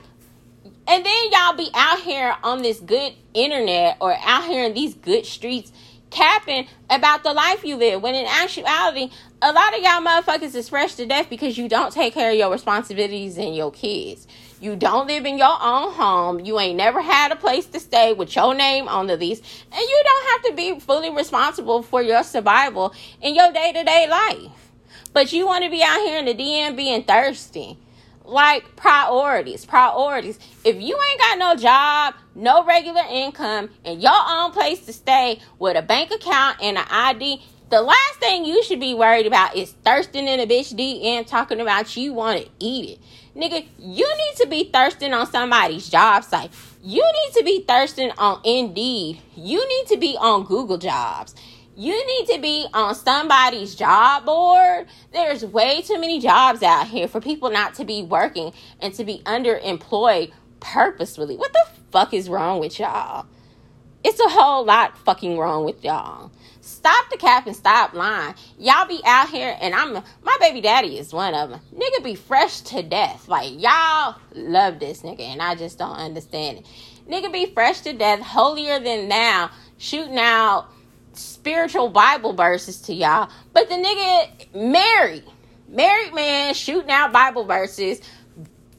and 0.88 1.06
then 1.06 1.32
y'all 1.32 1.56
be 1.56 1.70
out 1.74 2.00
here 2.00 2.36
on 2.44 2.62
this 2.62 2.80
good 2.80 3.14
internet 3.34 3.98
or 4.00 4.16
out 4.24 4.46
here 4.46 4.64
in 4.66 4.74
these 4.74 4.94
good 4.94 5.26
streets 5.26 5.72
capping 6.12 6.68
about 6.90 7.24
the 7.24 7.34
life 7.34 7.64
you 7.64 7.78
live 7.78 8.02
when 8.02 8.14
in 8.14 8.26
actuality 8.28 9.10
a 9.42 9.52
lot 9.54 9.74
of 9.74 9.82
y'all 9.82 10.02
motherfuckers 10.02 10.54
is 10.54 10.68
fresh 10.68 10.96
to 10.96 11.06
death 11.06 11.30
because 11.30 11.58
you 11.58 11.70
don't 11.70 11.94
take 11.94 12.14
care 12.14 12.32
of 12.32 12.38
your 12.38 12.52
responsibilities 12.52 13.38
and 13.38 13.56
your 13.56 13.72
kids 13.72 14.28
you 14.62 14.76
don't 14.76 15.08
live 15.08 15.26
in 15.26 15.40
your 15.40 15.58
own 15.60 15.92
home. 15.94 16.40
You 16.40 16.60
ain't 16.60 16.78
never 16.78 17.02
had 17.02 17.32
a 17.32 17.36
place 17.36 17.66
to 17.66 17.80
stay 17.80 18.14
with 18.14 18.36
your 18.36 18.54
name 18.54 18.88
on 18.88 19.08
the 19.08 19.18
lease. 19.18 19.40
And 19.72 19.82
you 19.82 20.04
don't 20.04 20.30
have 20.30 20.44
to 20.44 20.56
be 20.56 20.80
fully 20.80 21.10
responsible 21.10 21.82
for 21.82 22.00
your 22.00 22.24
survival 22.24 22.94
in 23.22 23.34
your 23.34 23.52
day 23.52 23.74
to 23.74 23.84
day 23.84 24.08
life. 24.08 24.72
But 25.14 25.34
you 25.34 25.48
want 25.48 25.64
to 25.64 25.72
be 25.72 25.82
out 25.82 25.98
here 26.02 26.20
in 26.20 26.26
the 26.26 26.36
DM 26.36 26.76
being 26.76 27.04
thirsty. 27.04 27.80
Like 28.24 28.76
priorities, 28.76 29.66
priorities. 29.66 30.38
If 30.64 30.80
you 30.80 30.96
ain't 31.10 31.20
got 31.20 31.40
no 31.40 31.56
job, 31.56 32.14
no 32.36 32.64
regular 32.64 33.02
income, 33.10 33.72
and 33.84 34.00
your 34.00 34.14
own 34.14 34.52
place 34.52 34.86
to 34.86 34.94
stay 34.94 35.40
with 35.58 35.76
a 35.76 35.82
bank 35.82 36.12
account 36.12 36.58
and 36.62 36.78
an 36.78 36.86
ID, 36.88 37.44
the 37.72 37.82
last 37.82 38.20
thing 38.20 38.46
you 38.46 38.64
should 38.64 38.80
be 38.80 38.94
worried 38.94 39.26
about 39.26 39.56
is 39.56 39.72
thirsting 39.72 40.28
in 40.28 40.40
a 40.40 40.46
bitch 40.46 40.76
DM 40.76 41.26
talking 41.26 41.60
about 41.60 41.98
you 41.98 42.14
want 42.14 42.44
to 42.44 42.50
eat 42.60 42.92
it. 42.92 43.00
Nigga, 43.36 43.66
you 43.80 44.08
need 44.08 44.36
to 44.38 44.48
be 44.48 44.66
thirsting 44.66 45.14
on 45.14 45.26
somebody's 45.26 45.90
job 45.90 46.24
site. 46.24 46.52
You 46.84 47.02
need 47.04 47.34
to 47.38 47.44
be 47.46 47.64
thirsting 47.66 48.12
on 48.18 48.42
Indeed. 48.44 49.22
You 49.36 49.66
need 49.68 49.88
to 49.88 49.98
be 49.98 50.18
on 50.20 50.44
Google 50.44 50.78
Jobs. 50.78 51.34
You 51.78 52.06
need 52.06 52.28
to 52.34 52.42
be 52.42 52.68
on 52.74 52.94
somebody's 52.94 53.76
job 53.76 54.26
board. 54.26 54.88
There's 55.14 55.46
way 55.46 55.82
too 55.82 55.98
many 56.00 56.20
jobs 56.20 56.62
out 56.62 56.88
here 56.88 57.08
for 57.08 57.22
people 57.22 57.50
not 57.50 57.74
to 57.76 57.86
be 57.86 58.04
working 58.04 58.52
and 58.82 58.94
to 58.96 59.06
be 59.06 59.20
underemployed 59.26 60.34
purposefully. 60.60 61.38
What 61.38 61.54
the 61.54 61.66
fuck 61.92 62.14
is 62.14 62.28
wrong 62.28 62.60
with 62.60 62.78
y'all? 62.80 63.26
It's 64.04 64.20
a 64.20 64.30
whole 64.30 64.66
lot 64.66 64.98
fucking 64.98 65.38
wrong 65.38 65.64
with 65.64 65.84
y'all. 65.84 66.32
Stop 66.82 67.12
the 67.12 67.18
cap 67.18 67.46
and 67.46 67.56
stop 67.56 67.94
lying. 67.94 68.34
Y'all 68.58 68.88
be 68.88 69.02
out 69.06 69.30
here, 69.30 69.56
and 69.62 69.76
I'm 69.76 69.94
my 69.94 70.38
baby 70.40 70.62
daddy 70.62 70.98
is 70.98 71.14
one 71.14 71.36
of 71.36 71.52
them. 71.52 71.60
Nigga 71.76 72.04
be 72.04 72.16
fresh 72.16 72.62
to 72.62 72.82
death. 72.82 73.28
Like 73.28 73.52
y'all 73.62 74.16
love 74.34 74.80
this 74.80 75.04
nigga, 75.04 75.20
and 75.20 75.44
I 75.44 75.54
just 75.54 75.78
don't 75.78 75.96
understand 75.96 76.58
it. 76.58 76.66
Nigga 77.08 77.32
be 77.32 77.46
fresh 77.46 77.82
to 77.82 77.94
death, 77.94 78.22
holier 78.22 78.80
than 78.80 79.08
now, 79.08 79.52
shooting 79.78 80.18
out 80.18 80.70
spiritual 81.14 81.90
Bible 81.90 82.34
verses 82.34 82.82
to 82.82 82.96
y'all. 82.96 83.30
But 83.54 83.70
the 83.70 83.76
nigga 83.76 84.56
married, 84.56 85.26
married 85.68 86.16
man 86.16 86.56
shooting 86.56 86.90
out 86.90 87.12
Bible 87.12 87.46
verses, 87.46 88.02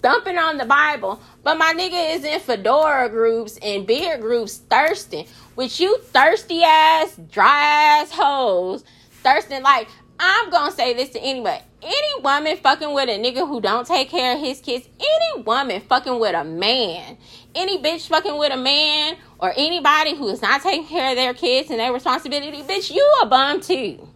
thumping 0.02 0.38
on 0.38 0.58
the 0.58 0.66
Bible. 0.66 1.20
But 1.42 1.58
my 1.58 1.72
nigga 1.72 2.16
is 2.16 2.24
in 2.24 2.40
fedora 2.40 3.08
groups 3.08 3.58
and 3.62 3.86
beer 3.86 4.18
groups 4.18 4.58
thirsting. 4.58 5.26
With 5.56 5.78
you 5.80 5.98
thirsty 5.98 6.62
ass, 6.64 7.16
dry 7.30 8.00
ass 8.00 8.10
hoes 8.12 8.84
thirsting 9.22 9.62
like 9.62 9.88
I'm 10.18 10.50
gonna 10.50 10.72
say 10.72 10.94
this 10.94 11.10
to 11.10 11.20
anybody. 11.20 11.62
Any 11.82 12.22
woman 12.22 12.56
fucking 12.56 12.94
with 12.94 13.08
a 13.08 13.18
nigga 13.18 13.46
who 13.46 13.60
don't 13.60 13.86
take 13.86 14.08
care 14.08 14.34
of 14.34 14.40
his 14.40 14.60
kids, 14.60 14.86
any 15.00 15.42
woman 15.42 15.80
fucking 15.80 16.20
with 16.20 16.34
a 16.36 16.44
man, 16.44 17.18
any 17.56 17.82
bitch 17.82 18.06
fucking 18.06 18.38
with 18.38 18.52
a 18.52 18.56
man, 18.56 19.16
or 19.40 19.52
anybody 19.56 20.14
who 20.14 20.28
is 20.28 20.40
not 20.40 20.62
taking 20.62 20.86
care 20.86 21.10
of 21.10 21.16
their 21.16 21.34
kids 21.34 21.70
and 21.70 21.80
their 21.80 21.92
responsibility, 21.92 22.62
bitch, 22.62 22.92
you 22.92 23.12
a 23.22 23.26
bum 23.26 23.60
too. 23.60 24.08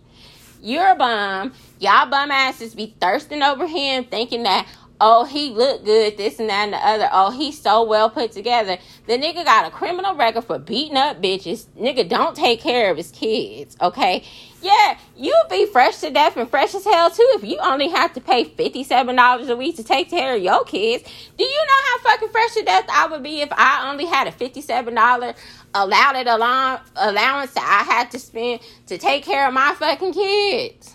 You're 0.62 0.92
a 0.92 0.94
bum. 0.94 1.52
Y'all 1.80 2.08
bum 2.08 2.30
asses 2.30 2.74
be 2.74 2.94
thirsting 3.00 3.42
over 3.42 3.66
him, 3.66 4.04
thinking 4.04 4.44
that, 4.44 4.68
oh, 5.00 5.24
he 5.24 5.50
look 5.50 5.84
good, 5.84 6.16
this 6.16 6.38
and 6.38 6.48
that 6.48 6.64
and 6.64 6.72
the 6.72 6.78
other. 6.78 7.08
Oh, 7.12 7.30
he's 7.30 7.60
so 7.60 7.84
well 7.84 8.10
put 8.10 8.32
together. 8.32 8.78
The 9.06 9.14
nigga 9.14 9.44
got 9.44 9.66
a 9.66 9.70
criminal 9.70 10.14
record 10.14 10.44
for 10.44 10.58
beating 10.58 10.96
up 10.96 11.20
bitches. 11.20 11.66
Nigga 11.78 12.08
don't 12.08 12.36
take 12.36 12.60
care 12.60 12.90
of 12.90 12.96
his 12.96 13.10
kids, 13.10 13.76
okay? 13.80 14.24
Yeah, 14.62 14.98
you'll 15.16 15.48
be 15.48 15.66
fresh 15.66 15.98
to 15.98 16.10
death 16.10 16.36
and 16.36 16.50
fresh 16.50 16.74
as 16.74 16.84
hell 16.84 17.10
too 17.10 17.28
if 17.34 17.44
you 17.44 17.58
only 17.58 17.88
have 17.88 18.12
to 18.14 18.20
pay 18.20 18.44
$57 18.44 19.48
a 19.48 19.56
week 19.56 19.76
to 19.76 19.84
take 19.84 20.10
care 20.10 20.34
of 20.34 20.42
your 20.42 20.64
kids. 20.64 21.04
Do 21.36 21.44
you 21.44 21.66
know 21.66 21.82
how 21.90 21.98
fucking 22.10 22.30
fresh 22.30 22.54
to 22.54 22.62
death 22.64 22.86
I 22.90 23.06
would 23.06 23.22
be 23.22 23.42
if 23.42 23.50
I 23.52 23.90
only 23.90 24.06
had 24.06 24.26
a 24.26 24.32
$57 24.32 25.34
allowed 25.74 26.80
allowance 26.96 27.52
that 27.52 27.86
I 27.86 27.92
had 27.92 28.10
to 28.12 28.18
spend 28.18 28.60
to 28.86 28.98
take 28.98 29.24
care 29.24 29.46
of 29.46 29.54
my 29.54 29.74
fucking 29.78 30.14
kids? 30.14 30.94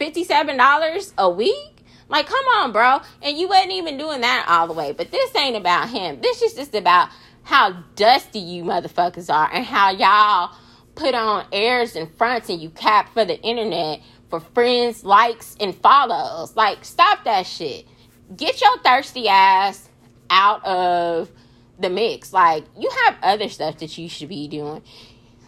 $57 0.00 1.12
a 1.18 1.30
week? 1.30 1.71
Like, 2.12 2.26
come 2.26 2.44
on, 2.58 2.72
bro. 2.72 3.00
And 3.22 3.38
you 3.38 3.48
wasn't 3.48 3.72
even 3.72 3.96
doing 3.96 4.20
that 4.20 4.44
all 4.46 4.66
the 4.66 4.74
way. 4.74 4.92
But 4.92 5.10
this 5.10 5.34
ain't 5.34 5.56
about 5.56 5.88
him. 5.88 6.20
This 6.20 6.42
is 6.42 6.52
just 6.52 6.74
about 6.74 7.08
how 7.42 7.72
dusty 7.96 8.38
you 8.38 8.64
motherfuckers 8.64 9.32
are 9.32 9.50
and 9.50 9.64
how 9.64 9.90
y'all 9.90 10.54
put 10.94 11.14
on 11.14 11.46
airs 11.52 11.96
and 11.96 12.14
fronts 12.16 12.50
and 12.50 12.60
you 12.60 12.68
cap 12.68 13.08
for 13.14 13.24
the 13.24 13.40
internet 13.40 14.00
for 14.28 14.40
friends, 14.40 15.04
likes, 15.04 15.56
and 15.58 15.74
follows. 15.74 16.54
Like, 16.54 16.84
stop 16.84 17.24
that 17.24 17.46
shit. 17.46 17.86
Get 18.36 18.60
your 18.60 18.78
thirsty 18.80 19.28
ass 19.28 19.88
out 20.28 20.62
of 20.66 21.30
the 21.78 21.88
mix. 21.88 22.30
Like, 22.32 22.64
you 22.78 22.90
have 23.06 23.16
other 23.22 23.48
stuff 23.48 23.78
that 23.78 23.96
you 23.96 24.10
should 24.10 24.28
be 24.28 24.48
doing 24.48 24.82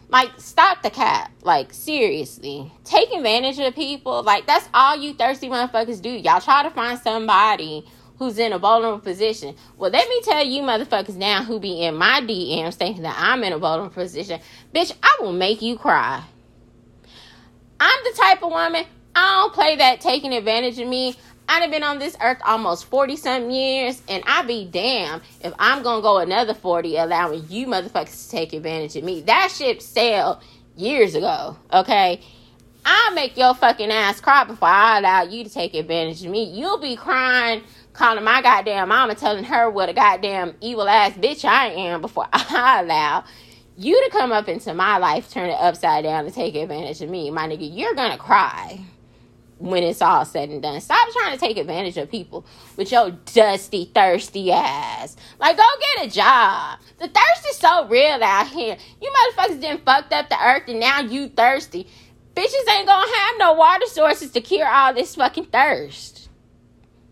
like 0.09 0.31
stop 0.39 0.83
the 0.83 0.91
cap. 0.91 1.31
Like 1.43 1.73
seriously. 1.73 2.73
Take 2.85 3.13
advantage 3.13 3.59
of 3.59 3.75
people. 3.75 4.23
Like 4.23 4.47
that's 4.47 4.69
all 4.75 4.97
you 4.97 5.15
thirsty 5.15 5.49
motherfuckers 5.49 6.01
do. 6.01 6.11
Y'all 6.11 6.41
try 6.41 6.63
to 6.63 6.71
find 6.71 6.99
somebody 6.99 7.87
who's 8.19 8.39
in 8.39 8.53
a 8.53 8.59
vulnerable 8.59 9.01
position. 9.01 9.57
Well 9.77 9.91
let 9.91 10.09
me 10.09 10.21
tell 10.23 10.45
you 10.45 10.63
motherfuckers 10.63 11.17
now 11.17 11.43
who 11.43 11.59
be 11.59 11.83
in 11.83 11.97
my 11.97 12.21
dms 12.21 12.75
thinking 12.75 13.03
that 13.03 13.17
i'm 13.19 13.43
in 13.45 13.53
a 13.53 13.59
vulnerable 13.59 13.95
position. 13.95 14.41
Bitch 14.75 14.95
i 15.03 15.17
will 15.21 15.33
make 15.33 15.63
you 15.63 15.77
cry. 15.77 16.23
I'm 17.81 18.05
the 18.05 18.17
type 18.17 18.43
of 18.43 18.51
woman 18.51 18.85
i 19.17 19.41
don't 19.41 19.53
play 19.53 19.77
that 19.77 20.01
taking 20.01 20.33
advantage 20.33 20.79
of 20.79 20.89
me 20.89 21.17
I'd 21.49 21.61
have 21.61 21.71
been 21.71 21.83
on 21.83 21.99
this 21.99 22.17
earth 22.23 22.39
almost 22.45 22.87
40 22.87 23.17
something 23.17 23.51
years, 23.51 24.03
and 24.09 24.23
I'd 24.27 24.47
be 24.47 24.65
damn 24.65 25.21
if 25.43 25.53
I'm 25.59 25.83
gonna 25.83 26.01
go 26.01 26.19
another 26.19 26.55
40 26.55 26.97
allowing 26.97 27.45
you 27.49 27.67
motherfuckers 27.67 28.25
to 28.25 28.31
take 28.31 28.53
advantage 28.53 28.97
of 28.97 29.05
me. 29.05 29.21
That 29.23 29.51
ship 29.51 29.83
sailed 29.83 30.43
years 30.77 31.15
ago, 31.15 31.57
okay? 31.73 32.21
I'll 32.87 33.15
make 33.15 33.37
your 33.37 33.55
fucking 33.55 33.91
ass 33.91 34.21
cry 34.21 34.45
before 34.45 34.69
I 34.69 34.99
allow 34.99 35.23
you 35.23 35.45
to 35.45 35.51
take 35.51 35.75
advantage 35.75 36.25
of 36.25 36.31
me. 36.31 36.45
You'll 36.45 36.79
be 36.79 36.97
crying, 36.97 37.63
calling 37.93 38.25
my 38.25 38.41
goddamn 38.43 38.89
mama, 38.89 39.15
telling 39.15 39.45
her 39.45 39.69
what 39.69 39.89
a 39.89 39.93
goddamn 39.93 40.55
evil 40.61 40.89
ass 40.89 41.13
bitch 41.13 41.45
I 41.45 41.69
am 41.69 42.01
before 42.01 42.27
I 42.33 42.81
allow 42.83 43.25
you 43.77 44.03
to 44.05 44.11
come 44.11 44.33
up 44.33 44.49
into 44.49 44.73
my 44.73 44.99
life, 44.99 45.31
turn 45.31 45.51
it 45.51 45.59
upside 45.61 46.05
down, 46.05 46.25
and 46.25 46.35
take 46.35 46.55
advantage 46.55 47.03
of 47.03 47.11
me. 47.11 47.31
My 47.31 47.49
nigga, 47.49 47.69
you're 47.71 47.95
gonna 47.95 48.19
cry 48.19 48.81
when 49.59 49.83
it's 49.83 50.03
all 50.03 50.25
said 50.25 50.49
and 50.51 50.63
done. 50.63 50.81
Stop 50.81 51.09
trying 51.13 51.33
to 51.33 51.39
take 51.39 51.57
advantage 51.57 51.97
of 51.97 52.11
people 52.11 52.45
with 52.77 52.91
your 52.91 53.11
dusty, 53.11 53.91
thirsty 53.95 54.53
ass. 54.53 55.17
Like, 55.39 55.57
go 55.57 55.65
get 55.97 56.07
a 56.07 56.11
job. 56.11 56.79
The 56.99 57.09
thirst 57.09 57.49
is 57.51 57.57
so 57.57 57.87
real 57.87 58.23
out 58.23 58.49
here. 58.49 58.77
You 59.01 59.13
motherfuckers 59.13 59.61
didn't 59.61 59.85
fucked 59.85 60.13
up 60.13 60.29
the 60.29 60.43
earth 60.43 60.65
and 60.69 60.81
now 60.81 61.01
you 61.01 61.29
thirsty. 61.29 61.87
Bitches 62.35 62.69
ain't 62.69 62.87
gonna 62.87 63.17
have 63.17 63.39
no 63.39 63.53
water 63.55 63.87
sources 63.87 64.33
to 64.33 64.41
cure 64.41 64.69
all 64.69 64.93
this 64.93 65.15
fucking 65.15 65.47
thirst. 65.47 66.29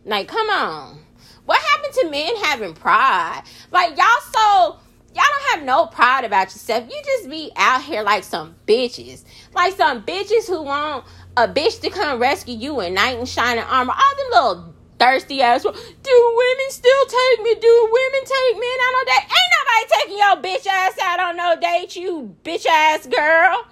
Like, 0.05 0.27
come 0.27 0.51
on. 0.51 0.99
What 1.45 1.61
happened 1.61 1.95
to 1.95 2.11
men 2.11 2.37
having 2.37 2.75
pride? 2.75 3.43
Like, 3.71 3.97
y'all 3.97 4.07
so 4.33 4.79
y'all 5.15 5.25
don't 5.29 5.57
have 5.57 5.63
no 5.65 5.87
pride 5.87 6.25
about 6.25 6.47
yourself. 6.47 6.85
You 6.91 7.03
just 7.05 7.29
be 7.29 7.53
out 7.57 7.83
here 7.83 8.03
like 8.03 8.25
some 8.25 8.57
bitches. 8.67 9.25
Like 9.55 9.75
some 9.75 10.03
bitches 10.03 10.47
who 10.47 10.63
want 10.63 11.05
a 11.37 11.49
bitch 11.49 11.81
to 11.81 11.91
come 11.91 12.21
rescue 12.21 12.57
you 12.57 12.81
in 12.81 12.95
knight 12.95 13.19
in 13.19 13.27
shining 13.27 13.65
armor. 13.65 13.93
All 13.93 14.17
them 14.17 14.27
little 14.31 14.75
thirsty 14.99 15.43
ass. 15.43 15.63
Do 15.63 15.71
women 15.71 16.71
still 16.71 17.07
take 17.07 17.43
me? 17.43 17.55
Do 17.55 17.89
women 17.91 18.21
take 18.25 18.55
men 18.55 18.79
out 18.83 18.95
on 18.95 19.05
date? 19.07 19.25
Ain't 19.25 19.53
nobody 19.59 19.85
taking 19.91 20.19
your 20.19 20.37
bitch 20.37 20.67
ass 20.67 20.99
out 21.03 21.21
on 21.21 21.37
no 21.37 21.57
date, 21.61 21.97
you 21.97 22.37
bitch 22.45 22.67
ass 22.67 23.07
girl. 23.07 23.67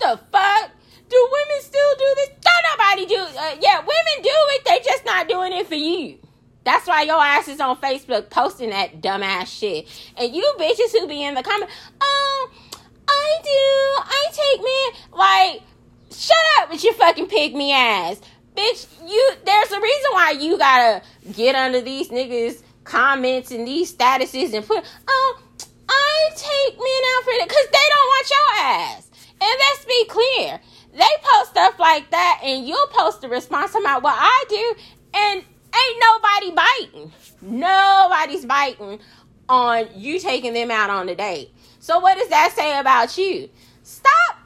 The 0.00 0.20
fuck? 0.32 0.70
Do 1.08 1.28
women 1.32 1.62
still 1.62 1.94
do 1.98 2.14
this? 2.16 2.30
Don't 2.40 2.64
nobody 2.76 3.06
do. 3.06 3.38
Uh, 3.38 3.56
yeah, 3.60 3.78
women 3.78 4.22
do 4.22 4.30
it. 4.30 4.64
They 4.64 4.80
just 4.84 5.04
not 5.04 5.28
doing 5.28 5.52
it 5.52 5.66
for 5.66 5.74
you. 5.74 6.18
That's 6.64 6.86
why 6.86 7.02
your 7.02 7.20
ass 7.20 7.48
is 7.48 7.60
on 7.60 7.76
Facebook 7.78 8.28
posting 8.28 8.70
that 8.70 9.00
dumbass 9.00 9.46
shit. 9.46 9.88
And 10.16 10.34
you 10.34 10.54
bitches 10.58 10.92
who 10.92 11.06
be 11.06 11.24
in 11.24 11.34
the 11.34 11.42
comment, 11.42 11.70
oh, 12.00 12.50
I 13.08 13.38
do. 13.42 14.04
I 14.04 14.26
take 14.32 14.60
men. 14.60 15.18
Like, 15.18 15.62
Shut 16.12 16.36
up 16.60 16.70
with 16.70 16.82
your 16.82 16.94
fucking 16.94 17.28
me 17.56 17.72
ass. 17.72 18.20
Bitch, 18.56 18.86
you 19.06 19.32
there's 19.44 19.70
a 19.70 19.80
reason 19.80 20.10
why 20.12 20.30
you 20.32 20.58
gotta 20.58 21.02
get 21.32 21.54
under 21.54 21.80
these 21.80 22.08
niggas 22.08 22.62
comments 22.84 23.50
and 23.50 23.66
these 23.66 23.94
statuses 23.94 24.54
and 24.54 24.66
put 24.66 24.82
oh 25.06 25.38
I 25.88 26.30
take 26.34 26.76
men 26.76 27.02
out 27.16 27.24
for 27.24 27.30
it 27.30 27.48
because 27.48 27.66
they 27.66 27.86
don't 27.88 28.08
want 28.08 28.30
your 28.30 28.64
ass. 28.64 29.10
And 29.40 29.58
let's 29.58 29.84
be 29.84 30.04
clear. 30.06 30.60
They 30.92 31.22
post 31.22 31.50
stuff 31.50 31.78
like 31.78 32.10
that 32.10 32.40
and 32.42 32.66
you'll 32.66 32.88
post 32.88 33.22
a 33.24 33.28
response 33.28 33.74
about 33.74 34.02
what 34.02 34.16
I 34.18 34.44
do 34.48 34.74
and 35.14 35.44
ain't 35.74 36.04
nobody 36.10 36.50
biting. 36.50 37.12
Nobody's 37.40 38.44
biting 38.44 38.98
on 39.48 39.88
you 39.94 40.18
taking 40.18 40.52
them 40.52 40.70
out 40.70 40.90
on 40.90 41.08
a 41.08 41.14
date. 41.14 41.52
So 41.78 42.00
what 42.00 42.18
does 42.18 42.28
that 42.28 42.52
say 42.54 42.78
about 42.78 43.16
you? 43.16 43.48
Stop 43.82 44.37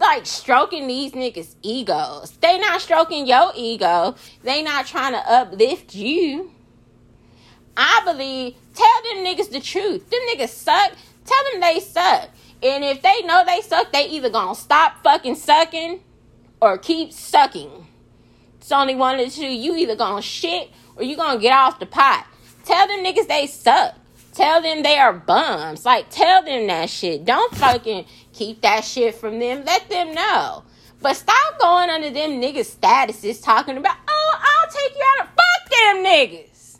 like 0.00 0.26
stroking 0.26 0.86
these 0.86 1.12
niggas' 1.12 1.54
egos. 1.62 2.32
They 2.40 2.58
not 2.58 2.80
stroking 2.80 3.26
your 3.26 3.52
ego. 3.54 4.14
They 4.42 4.62
not 4.62 4.86
trying 4.86 5.12
to 5.12 5.30
uplift 5.30 5.94
you. 5.94 6.50
I 7.76 8.02
believe 8.04 8.54
tell 8.74 9.02
them 9.02 9.24
niggas 9.24 9.50
the 9.50 9.60
truth. 9.60 10.08
Them 10.10 10.20
niggas 10.32 10.48
suck. 10.50 10.92
Tell 11.24 11.52
them 11.52 11.60
they 11.60 11.80
suck. 11.80 12.30
And 12.62 12.84
if 12.84 13.02
they 13.02 13.22
know 13.22 13.44
they 13.44 13.60
suck, 13.60 13.92
they 13.92 14.08
either 14.08 14.30
gonna 14.30 14.54
stop 14.54 15.02
fucking 15.02 15.34
sucking 15.34 16.00
or 16.60 16.78
keep 16.78 17.12
sucking. 17.12 17.86
It's 18.58 18.72
only 18.72 18.94
one 18.94 19.20
of 19.20 19.26
the 19.26 19.30
two. 19.30 19.46
You 19.46 19.76
either 19.76 19.94
gonna 19.96 20.22
shit 20.22 20.70
or 20.96 21.02
you 21.02 21.16
gonna 21.16 21.40
get 21.40 21.52
off 21.52 21.78
the 21.78 21.86
pot. 21.86 22.26
Tell 22.64 22.88
them 22.88 23.04
niggas 23.04 23.28
they 23.28 23.46
suck. 23.46 23.94
Tell 24.32 24.60
them 24.60 24.82
they 24.82 24.98
are 24.98 25.12
bums. 25.14 25.86
Like, 25.86 26.10
tell 26.10 26.42
them 26.42 26.66
that 26.66 26.90
shit. 26.90 27.24
Don't 27.24 27.54
fucking 27.54 28.04
keep 28.36 28.60
that 28.62 28.84
shit 28.84 29.14
from 29.14 29.38
them. 29.38 29.64
Let 29.64 29.88
them 29.88 30.14
know. 30.14 30.64
But 31.00 31.14
stop 31.16 31.58
going 31.58 31.90
under 31.90 32.10
them 32.10 32.40
niggas' 32.40 32.76
statuses 32.76 33.42
talking 33.42 33.76
about, 33.76 33.96
oh, 34.08 34.34
I'll 34.38 34.70
take 34.70 34.94
you 34.94 35.02
out 35.18 35.26
of. 35.26 35.32
Fuck 35.34 35.70
them 35.70 36.04
niggas. 36.04 36.78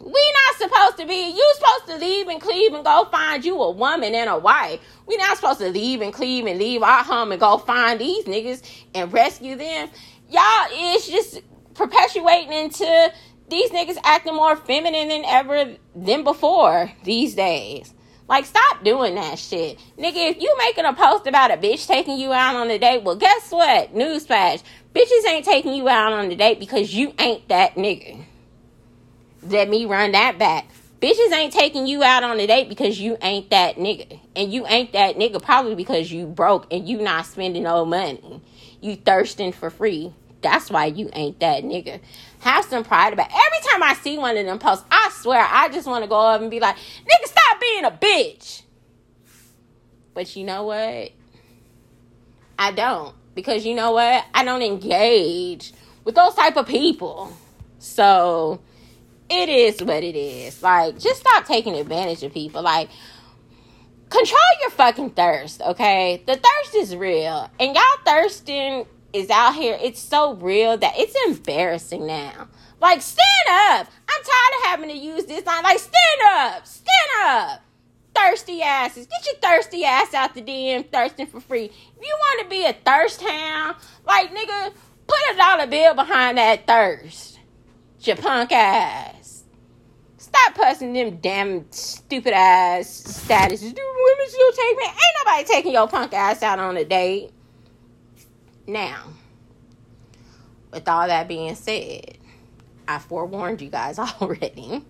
We 0.00 0.32
not 0.46 0.70
supposed 0.70 0.96
to 0.98 1.06
be. 1.06 1.30
You 1.30 1.54
supposed 1.56 1.86
to 1.88 1.96
leave 1.96 2.28
and 2.28 2.40
cleave 2.40 2.72
and 2.72 2.84
go 2.84 3.08
find 3.10 3.44
you 3.44 3.60
a 3.60 3.70
woman 3.70 4.14
and 4.14 4.30
a 4.30 4.38
wife. 4.38 4.80
We 5.06 5.16
not 5.16 5.36
supposed 5.36 5.58
to 5.58 5.70
leave 5.70 6.00
and 6.00 6.12
cleave 6.12 6.46
and 6.46 6.58
leave 6.58 6.82
our 6.82 7.02
home 7.02 7.32
and 7.32 7.40
go 7.40 7.58
find 7.58 8.00
these 8.00 8.24
niggas 8.24 8.62
and 8.94 9.12
rescue 9.12 9.56
them. 9.56 9.90
Y'all 10.30 10.94
is 10.94 11.08
just 11.08 11.42
perpetuating 11.74 12.52
into 12.52 13.12
these 13.48 13.70
niggas 13.70 13.98
acting 14.04 14.34
more 14.34 14.56
feminine 14.56 15.08
than 15.08 15.24
ever 15.24 15.76
than 15.94 16.22
before 16.22 16.92
these 17.04 17.34
days. 17.34 17.92
Like, 18.28 18.44
stop 18.44 18.84
doing 18.84 19.14
that 19.14 19.38
shit. 19.38 19.78
Nigga, 19.98 20.30
if 20.30 20.40
you 20.40 20.54
making 20.58 20.84
a 20.84 20.92
post 20.92 21.26
about 21.26 21.50
a 21.50 21.56
bitch 21.56 21.86
taking 21.86 22.18
you 22.18 22.32
out 22.32 22.56
on 22.56 22.70
a 22.70 22.78
date, 22.78 23.02
well, 23.02 23.16
guess 23.16 23.50
what? 23.50 23.94
Newsflash. 23.94 24.62
Bitches 24.94 25.28
ain't 25.28 25.46
taking 25.46 25.72
you 25.72 25.88
out 25.88 26.12
on 26.12 26.30
a 26.30 26.36
date 26.36 26.60
because 26.60 26.92
you 26.94 27.14
ain't 27.18 27.48
that 27.48 27.76
nigga. 27.76 28.22
Let 29.42 29.70
me 29.70 29.86
run 29.86 30.12
that 30.12 30.38
back. 30.38 30.68
Bitches 31.00 31.32
ain't 31.32 31.52
taking 31.52 31.86
you 31.86 32.02
out 32.02 32.24
on 32.24 32.38
a 32.38 32.46
date 32.46 32.68
because 32.68 33.00
you 33.00 33.16
ain't 33.22 33.48
that 33.50 33.76
nigga. 33.76 34.20
And 34.34 34.52
you 34.52 34.66
ain't 34.66 34.92
that 34.92 35.16
nigga 35.16 35.40
probably 35.40 35.74
because 35.74 36.10
you 36.10 36.26
broke 36.26 36.66
and 36.72 36.88
you 36.88 37.00
not 37.00 37.24
spending 37.24 37.62
no 37.62 37.84
money. 37.84 38.42
You 38.80 38.96
thirsting 38.96 39.52
for 39.52 39.70
free. 39.70 40.12
That's 40.42 40.70
why 40.70 40.86
you 40.86 41.08
ain't 41.12 41.40
that 41.40 41.62
nigga. 41.62 42.00
Have 42.48 42.64
some 42.64 42.82
pride 42.82 43.12
about. 43.12 43.28
Every 43.28 43.70
time 43.70 43.82
I 43.82 43.92
see 44.00 44.16
one 44.16 44.38
of 44.38 44.46
them 44.46 44.58
posts, 44.58 44.86
I 44.90 45.10
swear 45.12 45.46
I 45.46 45.68
just 45.68 45.86
want 45.86 46.02
to 46.02 46.08
go 46.08 46.18
up 46.18 46.40
and 46.40 46.50
be 46.50 46.60
like, 46.60 46.76
nigga, 46.76 47.26
stop 47.26 47.60
being 47.60 47.84
a 47.84 47.90
bitch. 47.90 48.62
But 50.14 50.34
you 50.34 50.44
know 50.44 50.62
what? 50.62 51.12
I 52.58 52.72
don't. 52.72 53.14
Because 53.34 53.66
you 53.66 53.74
know 53.74 53.92
what? 53.92 54.24
I 54.32 54.44
don't 54.44 54.62
engage 54.62 55.74
with 56.04 56.14
those 56.14 56.34
type 56.34 56.56
of 56.56 56.66
people. 56.66 57.36
So 57.80 58.62
it 59.28 59.50
is 59.50 59.82
what 59.82 60.02
it 60.02 60.16
is. 60.16 60.62
Like, 60.62 60.98
just 60.98 61.20
stop 61.20 61.44
taking 61.44 61.74
advantage 61.74 62.22
of 62.22 62.32
people. 62.32 62.62
Like, 62.62 62.88
control 64.08 64.40
your 64.62 64.70
fucking 64.70 65.10
thirst, 65.10 65.60
okay? 65.60 66.22
The 66.26 66.36
thirst 66.36 66.74
is 66.76 66.96
real. 66.96 67.50
And 67.60 67.76
y'all 67.76 67.84
thirsting 68.06 68.86
is 69.12 69.30
out 69.30 69.54
here. 69.54 69.78
It's 69.80 70.00
so 70.00 70.34
real 70.34 70.76
that 70.76 70.94
it's 70.96 71.14
embarrassing 71.26 72.06
now. 72.06 72.48
Like, 72.80 73.02
stand 73.02 73.26
up. 73.48 73.88
I'm 74.08 74.22
tired 74.22 74.58
of 74.58 74.64
having 74.66 74.88
to 74.90 74.96
use 74.96 75.24
this 75.24 75.44
line. 75.44 75.62
Like, 75.62 75.78
stand 75.78 76.20
up. 76.30 76.66
Stand 76.66 77.10
up. 77.26 77.62
Thirsty 78.14 78.62
asses. 78.62 79.06
Get 79.06 79.26
your 79.26 79.36
thirsty 79.36 79.84
ass 79.84 80.14
out 80.14 80.34
the 80.34 80.42
DM 80.42 80.90
thirsting 80.90 81.26
for 81.26 81.40
free. 81.40 81.66
If 81.66 82.00
you 82.00 82.16
want 82.18 82.42
to 82.42 82.48
be 82.48 82.64
a 82.64 82.72
thirst 82.72 83.22
hound, 83.22 83.76
like, 84.06 84.34
nigga, 84.34 84.72
put 85.06 85.18
a 85.32 85.36
dollar 85.36 85.66
bill 85.66 85.94
behind 85.94 86.38
that 86.38 86.66
thirst. 86.66 87.40
Your 88.00 88.16
punk 88.16 88.52
ass. 88.52 89.44
Stop 90.18 90.54
posting 90.54 90.92
them 90.92 91.18
damn 91.20 91.70
stupid 91.72 92.32
ass 92.32 92.86
statuses. 92.86 93.74
Do 93.74 93.82
women 93.82 94.26
still 94.28 94.52
take 94.52 94.76
me? 94.76 94.84
Ain't 94.84 94.96
nobody 95.24 95.44
taking 95.44 95.72
your 95.72 95.88
punk 95.88 96.12
ass 96.12 96.42
out 96.42 96.58
on 96.58 96.76
a 96.76 96.84
date. 96.84 97.32
Now, 98.68 99.04
with 100.70 100.86
all 100.86 101.06
that 101.06 101.26
being 101.26 101.54
said, 101.54 102.18
I 102.86 102.98
forewarned 102.98 103.62
you 103.62 103.70
guys 103.70 103.98
already. 104.20 104.84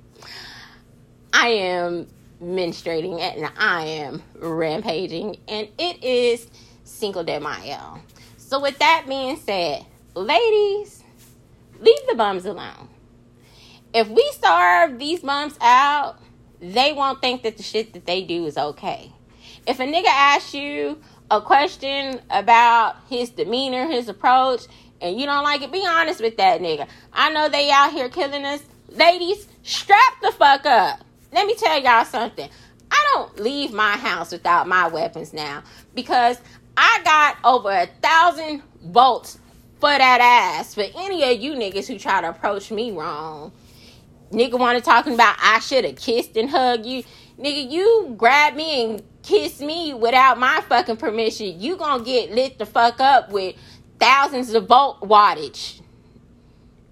I 1.32 1.48
am 1.48 2.08
menstruating 2.42 3.20
and 3.20 3.48
I 3.56 3.84
am 3.84 4.22
rampaging, 4.34 5.36
and 5.46 5.68
it 5.78 6.02
is 6.02 6.50
Cinco 6.82 7.22
de 7.22 7.38
Mayo. 7.38 8.00
So, 8.36 8.60
with 8.60 8.78
that 8.80 9.04
being 9.06 9.36
said, 9.36 9.86
ladies, 10.14 11.04
leave 11.78 12.06
the 12.08 12.16
bums 12.16 12.46
alone. 12.46 12.88
If 13.94 14.08
we 14.08 14.28
starve 14.32 14.98
these 14.98 15.20
bums 15.20 15.56
out, 15.60 16.18
they 16.60 16.92
won't 16.92 17.20
think 17.20 17.44
that 17.44 17.56
the 17.56 17.62
shit 17.62 17.92
that 17.92 18.06
they 18.06 18.24
do 18.24 18.44
is 18.46 18.58
okay. 18.58 19.12
If 19.68 19.78
a 19.78 19.84
nigga 19.84 20.06
asks 20.08 20.52
you, 20.52 21.00
a 21.30 21.40
question 21.40 22.20
about 22.30 22.96
his 23.08 23.30
demeanor, 23.30 23.86
his 23.86 24.08
approach, 24.08 24.62
and 25.00 25.18
you 25.20 25.26
don't 25.26 25.44
like 25.44 25.62
it, 25.62 25.70
be 25.70 25.84
honest 25.86 26.20
with 26.20 26.36
that 26.38 26.60
nigga. 26.60 26.88
I 27.12 27.30
know 27.30 27.48
they 27.48 27.70
out 27.70 27.92
here 27.92 28.08
killing 28.08 28.44
us. 28.44 28.62
Ladies, 28.88 29.46
strap 29.62 30.20
the 30.22 30.32
fuck 30.32 30.64
up. 30.66 31.00
Let 31.32 31.46
me 31.46 31.54
tell 31.54 31.80
y'all 31.80 32.04
something. 32.04 32.48
I 32.90 33.10
don't 33.12 33.38
leave 33.38 33.72
my 33.72 33.96
house 33.96 34.32
without 34.32 34.66
my 34.66 34.88
weapons 34.88 35.32
now 35.32 35.62
because 35.94 36.40
I 36.76 37.00
got 37.04 37.36
over 37.44 37.70
a 37.70 37.86
thousand 38.02 38.62
volts 38.82 39.38
for 39.78 39.90
that 39.90 40.20
ass 40.20 40.74
for 40.74 40.84
any 40.96 41.22
of 41.30 41.40
you 41.40 41.52
niggas 41.52 41.86
who 41.86 41.98
try 41.98 42.20
to 42.22 42.30
approach 42.30 42.70
me 42.70 42.90
wrong. 42.90 43.52
Nigga 44.32 44.58
wanna 44.58 44.80
talking 44.80 45.14
about 45.14 45.36
I 45.40 45.60
should 45.60 45.84
have 45.84 45.96
kissed 45.96 46.36
and 46.36 46.48
hugged 46.48 46.86
you. 46.86 47.02
Nigga, 47.38 47.70
you 47.70 48.14
grabbed 48.16 48.56
me 48.56 48.84
and 48.84 49.02
kiss 49.28 49.60
me 49.60 49.92
without 49.92 50.38
my 50.38 50.62
fucking 50.68 50.96
permission, 50.96 51.60
you 51.60 51.76
gonna 51.76 52.02
get 52.02 52.32
lit 52.32 52.58
the 52.58 52.64
fuck 52.64 52.98
up 52.98 53.30
with 53.30 53.54
thousands 54.00 54.54
of 54.54 54.66
volt 54.66 55.00
wattage. 55.02 55.82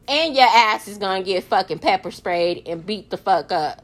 And 0.06 0.36
your 0.36 0.46
ass 0.46 0.86
is 0.86 0.98
gonna 0.98 1.22
get 1.22 1.44
fucking 1.44 1.78
pepper 1.78 2.10
sprayed 2.10 2.68
and 2.68 2.84
beat 2.84 3.08
the 3.08 3.16
fuck 3.16 3.50
up. 3.50 3.82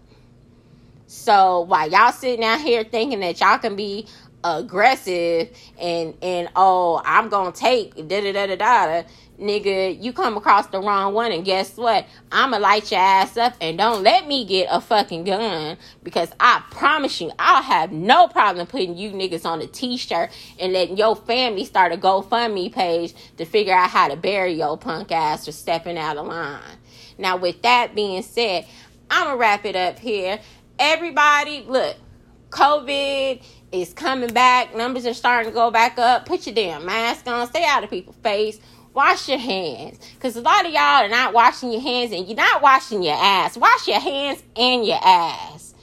So 1.07 1.62
while 1.62 1.91
y'all 1.91 2.12
sitting 2.12 2.45
out 2.45 2.61
here 2.61 2.85
thinking 2.85 3.21
that 3.21 3.41
y'all 3.41 3.59
can 3.59 3.75
be 3.75 4.07
aggressive 4.45 5.51
and 5.79 6.15
and 6.21 6.49
oh 6.57 7.01
I'm 7.05 7.29
gonna 7.29 7.53
take 7.53 7.95
da 8.09 8.21
da 8.21 8.33
da 8.33 8.47
da 8.47 8.57
da 8.57 9.03
nigga, 9.42 10.02
you 10.02 10.12
come 10.12 10.37
across 10.37 10.68
the 10.68 10.81
wrong 10.81 11.12
one, 11.12 11.33
and 11.33 11.44
guess 11.44 11.76
what? 11.76 12.07
I'ma 12.31 12.59
light 12.59 12.90
your 12.90 13.00
ass 13.00 13.37
up, 13.37 13.55
and 13.61 13.76
don't 13.76 14.02
let 14.02 14.26
me 14.26 14.44
get 14.44 14.68
a 14.70 14.81
fucking 14.81 15.24
gun 15.24 15.76
because 16.02 16.31
I 16.40 16.62
promise 16.70 17.20
you, 17.20 17.31
I'll 17.38 17.62
have 17.62 17.92
no 17.92 18.28
problem 18.28 18.66
putting 18.66 18.96
you 18.96 19.11
niggas 19.11 19.44
on 19.44 19.61
a 19.61 19.66
t 19.66 19.96
shirt 19.96 20.31
and 20.59 20.72
letting 20.72 20.96
your 20.96 21.16
family 21.16 21.64
start 21.64 21.92
a 21.92 21.96
GoFundMe 21.96 22.72
page 22.72 23.14
to 23.37 23.44
figure 23.44 23.74
out 23.74 23.90
how 23.90 24.09
to 24.09 24.16
bury 24.16 24.55
your 24.55 24.78
punk 24.78 25.12
ass 25.12 25.44
for 25.44 25.52
stepping 25.52 25.98
out 25.98 26.16
of 26.16 26.26
line. 26.26 26.78
Now, 27.18 27.37
with 27.37 27.62
that 27.62 27.94
being 27.94 28.22
said, 28.22 28.66
I'ma 29.11 29.35
wrap 29.35 29.66
it 29.66 29.76
up 29.76 29.98
here. 29.98 30.40
Everybody, 30.78 31.64
look, 31.68 31.96
COVID 32.50 33.42
is 33.72 33.92
coming 33.92 34.33
back. 34.33 34.74
Numbers 34.74 35.07
are 35.07 35.14
starting 35.14 35.50
to 35.50 35.55
go 35.55 35.70
back 35.70 35.98
up. 35.98 36.26
Put 36.26 36.46
your 36.46 36.55
damn 36.55 36.85
mask 36.85 37.26
on. 37.26 37.46
Stay 37.48 37.64
out 37.64 37.85
of 37.85 37.90
people's 37.90 38.16
face 38.16 38.59
wash 38.94 39.28
your 39.28 39.38
hands. 39.38 39.98
Because 40.14 40.37
a 40.37 40.40
lot 40.40 40.66
of 40.66 40.72
y'all 40.72 41.05
are 41.05 41.09
not 41.09 41.33
washing 41.33 41.72
your 41.72 41.81
hands 41.81 42.12
and 42.12 42.26
you're 42.26 42.37
not 42.37 42.62
washing 42.62 43.02
your 43.02 43.16
ass. 43.16 43.57
Wash 43.57 43.88
your 43.88 44.00
hands 44.00 44.42
and 44.57 44.85
your 44.85 45.00
ass. 45.02 45.74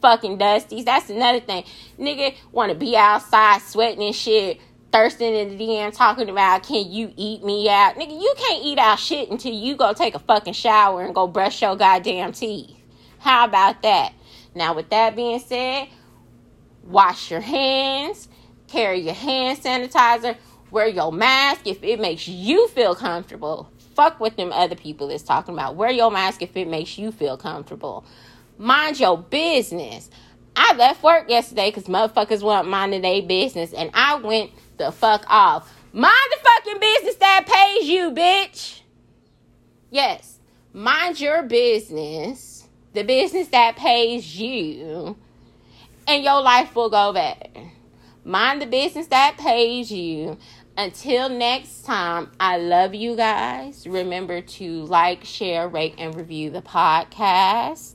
Fucking 0.00 0.38
dusties. 0.38 0.84
That's 0.84 1.10
another 1.10 1.40
thing. 1.40 1.64
Nigga 1.98 2.34
want 2.52 2.72
to 2.72 2.78
be 2.78 2.96
outside 2.96 3.62
sweating 3.62 4.04
and 4.04 4.14
shit. 4.14 4.60
Thirsting 4.92 5.34
in 5.34 5.58
the 5.58 5.64
DM 5.64 5.94
talking 5.94 6.30
about 6.30 6.62
can 6.62 6.90
you 6.90 7.12
eat 7.16 7.42
me 7.44 7.68
out? 7.68 7.96
Nigga, 7.96 8.18
you 8.18 8.34
can't 8.38 8.64
eat 8.64 8.78
out 8.78 8.98
shit 8.98 9.30
until 9.30 9.52
you 9.52 9.76
go 9.76 9.92
take 9.92 10.14
a 10.14 10.18
fucking 10.18 10.54
shower 10.54 11.04
and 11.04 11.14
go 11.14 11.26
brush 11.26 11.60
your 11.60 11.76
goddamn 11.76 12.32
teeth. 12.32 12.76
How 13.18 13.44
about 13.44 13.82
that? 13.82 14.14
Now, 14.54 14.74
with 14.74 14.88
that 14.90 15.14
being 15.14 15.40
said, 15.40 15.88
wash 16.84 17.30
your 17.30 17.40
hands, 17.40 18.28
carry 18.68 19.00
your 19.00 19.14
hand 19.14 19.58
sanitizer, 19.58 20.36
Wear 20.76 20.88
your 20.88 21.10
mask 21.10 21.62
if 21.66 21.82
it 21.82 21.98
makes 21.98 22.28
you 22.28 22.68
feel 22.68 22.94
comfortable. 22.94 23.70
Fuck 23.94 24.20
what 24.20 24.36
them 24.36 24.52
other 24.52 24.74
people 24.74 25.08
is 25.08 25.22
talking 25.22 25.54
about. 25.54 25.74
Wear 25.74 25.90
your 25.90 26.10
mask 26.10 26.42
if 26.42 26.54
it 26.54 26.68
makes 26.68 26.98
you 26.98 27.12
feel 27.12 27.38
comfortable. 27.38 28.04
Mind 28.58 29.00
your 29.00 29.16
business. 29.16 30.10
I 30.54 30.74
left 30.74 31.02
work 31.02 31.30
yesterday 31.30 31.70
because 31.70 31.84
motherfuckers 31.84 32.42
weren't 32.42 32.68
minding 32.68 33.00
their 33.00 33.22
business, 33.22 33.72
and 33.72 33.90
I 33.94 34.16
went 34.16 34.50
the 34.76 34.92
fuck 34.92 35.24
off. 35.28 35.74
Mind 35.94 36.12
the 36.30 36.46
fucking 36.46 36.78
business 36.78 37.14
that 37.14 37.46
pays 37.46 37.88
you, 37.88 38.10
bitch. 38.10 38.82
Yes, 39.90 40.40
mind 40.74 41.18
your 41.18 41.42
business, 41.44 42.68
the 42.92 43.02
business 43.02 43.48
that 43.48 43.76
pays 43.76 44.38
you, 44.38 45.16
and 46.06 46.22
your 46.22 46.42
life 46.42 46.76
will 46.76 46.90
go 46.90 47.14
better. 47.14 47.70
Mind 48.26 48.60
the 48.60 48.66
business 48.66 49.06
that 49.06 49.38
pays 49.38 49.92
you. 49.92 50.36
Until 50.78 51.30
next 51.30 51.84
time, 51.86 52.30
I 52.38 52.58
love 52.58 52.94
you 52.94 53.16
guys. 53.16 53.86
Remember 53.86 54.42
to 54.42 54.84
like, 54.84 55.24
share, 55.24 55.68
rate, 55.68 55.94
and 55.96 56.14
review 56.14 56.50
the 56.50 56.60
podcast. 56.60 57.94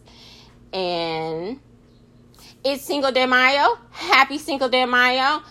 And 0.74 1.60
it's 2.64 2.84
Cinco 2.84 3.12
de 3.12 3.28
Mayo. 3.28 3.78
Happy 3.92 4.40
Cinco 4.40 4.68
de 4.68 4.86
Mayo. 4.86 5.44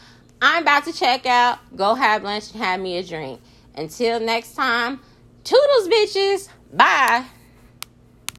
I'm 0.42 0.62
about 0.62 0.84
to 0.86 0.92
check 0.92 1.24
out. 1.26 1.58
Go 1.76 1.94
have 1.94 2.24
lunch 2.24 2.52
and 2.52 2.62
have 2.62 2.80
me 2.80 2.98
a 2.98 3.04
drink. 3.04 3.40
Until 3.76 4.18
next 4.18 4.54
time, 4.54 5.00
toodles, 5.44 5.88
bitches. 5.88 6.48
Bye. 6.72 7.24